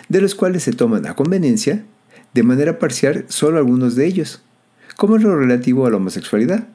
de 0.09 0.21
los 0.21 0.35
cuales 0.35 0.64
se 0.64 0.73
toman 0.73 1.07
a 1.07 1.14
conveniencia, 1.14 1.85
de 2.35 2.42
manera 2.42 2.81
parcial, 2.81 3.25
solo 3.29 3.59
algunos 3.59 3.95
de 3.95 4.07
ellos, 4.07 4.42
como 4.97 5.16
lo 5.16 5.38
relativo 5.38 5.87
a 5.87 5.90
la 5.90 5.99
homosexualidad, 5.99 6.66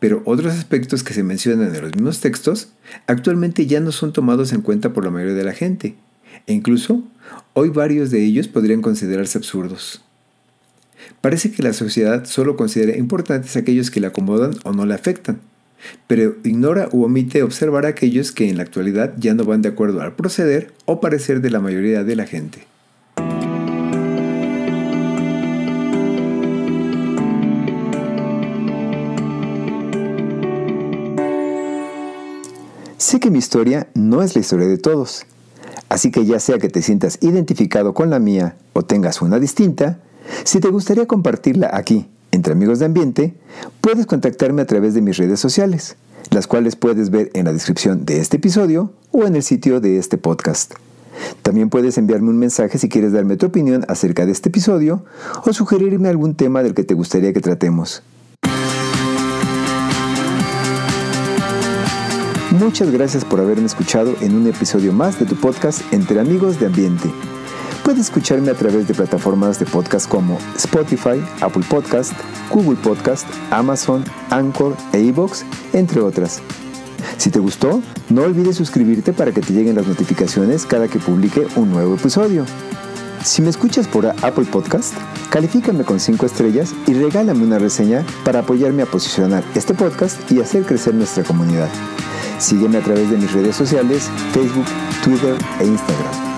pero 0.00 0.20
otros 0.26 0.52
aspectos 0.52 1.02
que 1.02 1.14
se 1.14 1.22
mencionan 1.22 1.74
en 1.74 1.80
los 1.80 1.94
mismos 1.94 2.20
textos 2.20 2.68
actualmente 3.06 3.64
ya 3.64 3.80
no 3.80 3.90
son 3.90 4.12
tomados 4.12 4.52
en 4.52 4.60
cuenta 4.60 4.92
por 4.92 5.06
la 5.06 5.10
mayoría 5.10 5.34
de 5.34 5.44
la 5.44 5.54
gente, 5.54 5.94
e 6.46 6.52
incluso 6.52 7.02
hoy 7.54 7.70
varios 7.70 8.10
de 8.10 8.22
ellos 8.22 8.48
podrían 8.48 8.82
considerarse 8.82 9.38
absurdos. 9.38 10.04
Parece 11.22 11.50
que 11.52 11.62
la 11.62 11.72
sociedad 11.72 12.26
solo 12.26 12.54
considera 12.54 12.98
importantes 12.98 13.56
aquellos 13.56 13.90
que 13.90 14.00
le 14.00 14.08
acomodan 14.08 14.52
o 14.64 14.74
no 14.74 14.84
le 14.84 14.92
afectan, 14.92 15.40
pero 16.06 16.36
ignora 16.44 16.88
u 16.92 17.04
omite 17.04 17.42
observar 17.42 17.86
a 17.86 17.90
aquellos 17.90 18.32
que 18.32 18.48
en 18.48 18.56
la 18.56 18.62
actualidad 18.62 19.14
ya 19.18 19.34
no 19.34 19.44
van 19.44 19.62
de 19.62 19.68
acuerdo 19.68 20.00
al 20.00 20.14
proceder 20.14 20.72
o 20.84 21.00
parecer 21.00 21.40
de 21.40 21.50
la 21.50 21.60
mayoría 21.60 22.04
de 22.04 22.16
la 22.16 22.26
gente. 22.26 22.66
Sé 32.96 33.20
que 33.20 33.30
mi 33.30 33.38
historia 33.38 33.86
no 33.94 34.22
es 34.22 34.34
la 34.34 34.40
historia 34.40 34.66
de 34.66 34.78
todos, 34.78 35.26
así 35.88 36.10
que 36.10 36.24
ya 36.24 36.40
sea 36.40 36.58
que 36.58 36.68
te 36.68 36.80
sientas 36.80 37.18
identificado 37.20 37.92
con 37.92 38.08
la 38.08 38.18
mía 38.18 38.56
o 38.72 38.82
tengas 38.82 39.20
una 39.20 39.38
distinta, 39.38 39.98
si 40.44 40.58
te 40.58 40.68
gustaría 40.68 41.06
compartirla 41.06 41.70
aquí, 41.72 42.06
entre 42.34 42.52
amigos 42.52 42.80
de 42.80 42.86
ambiente, 42.86 43.34
puedes 43.80 44.06
contactarme 44.06 44.60
a 44.62 44.66
través 44.66 44.92
de 44.94 45.00
mis 45.00 45.16
redes 45.16 45.38
sociales, 45.38 45.96
las 46.30 46.46
cuales 46.46 46.74
puedes 46.76 47.10
ver 47.10 47.30
en 47.34 47.44
la 47.44 47.52
descripción 47.52 48.04
de 48.04 48.20
este 48.20 48.38
episodio 48.38 48.92
o 49.12 49.24
en 49.24 49.36
el 49.36 49.42
sitio 49.42 49.80
de 49.80 49.98
este 49.98 50.18
podcast. 50.18 50.74
También 51.42 51.70
puedes 51.70 51.96
enviarme 51.96 52.30
un 52.30 52.38
mensaje 52.38 52.76
si 52.78 52.88
quieres 52.88 53.12
darme 53.12 53.36
tu 53.36 53.46
opinión 53.46 53.84
acerca 53.88 54.26
de 54.26 54.32
este 54.32 54.48
episodio 54.48 55.04
o 55.46 55.52
sugerirme 55.52 56.08
algún 56.08 56.34
tema 56.34 56.64
del 56.64 56.74
que 56.74 56.82
te 56.82 56.94
gustaría 56.94 57.32
que 57.32 57.40
tratemos. 57.40 58.02
Muchas 62.58 62.90
gracias 62.90 63.24
por 63.24 63.40
haberme 63.40 63.66
escuchado 63.66 64.14
en 64.20 64.34
un 64.34 64.46
episodio 64.48 64.92
más 64.92 65.20
de 65.20 65.26
tu 65.26 65.36
podcast 65.36 65.80
Entre 65.92 66.18
Amigos 66.18 66.58
de 66.58 66.66
Ambiente. 66.66 67.10
Puedes 67.84 68.06
escucharme 68.06 68.50
a 68.50 68.54
través 68.54 68.88
de 68.88 68.94
plataformas 68.94 69.58
de 69.58 69.66
podcast 69.66 70.08
como 70.08 70.38
Spotify, 70.56 71.22
Apple 71.42 71.64
Podcast, 71.68 72.14
Google 72.50 72.76
Podcast, 72.76 73.28
Amazon, 73.50 74.02
Anchor 74.30 74.74
e 74.94 75.00
iVoox, 75.00 75.42
entre 75.74 76.00
otras. 76.00 76.40
Si 77.18 77.30
te 77.30 77.38
gustó, 77.38 77.82
no 78.08 78.22
olvides 78.22 78.56
suscribirte 78.56 79.12
para 79.12 79.32
que 79.32 79.42
te 79.42 79.52
lleguen 79.52 79.76
las 79.76 79.86
notificaciones 79.86 80.64
cada 80.64 80.88
que 80.88 80.98
publique 80.98 81.46
un 81.56 81.72
nuevo 81.72 81.96
episodio. 81.96 82.46
Si 83.22 83.42
me 83.42 83.50
escuchas 83.50 83.86
por 83.86 84.06
Apple 84.06 84.46
Podcast, 84.50 84.94
califícame 85.28 85.84
con 85.84 86.00
5 86.00 86.24
estrellas 86.24 86.74
y 86.86 86.94
regálame 86.94 87.44
una 87.44 87.58
reseña 87.58 88.02
para 88.24 88.40
apoyarme 88.40 88.82
a 88.82 88.86
posicionar 88.86 89.44
este 89.54 89.74
podcast 89.74 90.18
y 90.32 90.40
hacer 90.40 90.64
crecer 90.64 90.94
nuestra 90.94 91.22
comunidad. 91.22 91.68
Sígueme 92.38 92.78
a 92.78 92.82
través 92.82 93.10
de 93.10 93.18
mis 93.18 93.32
redes 93.32 93.56
sociales, 93.56 94.08
Facebook, 94.32 94.66
Twitter 95.02 95.36
e 95.60 95.66
Instagram. 95.66 96.33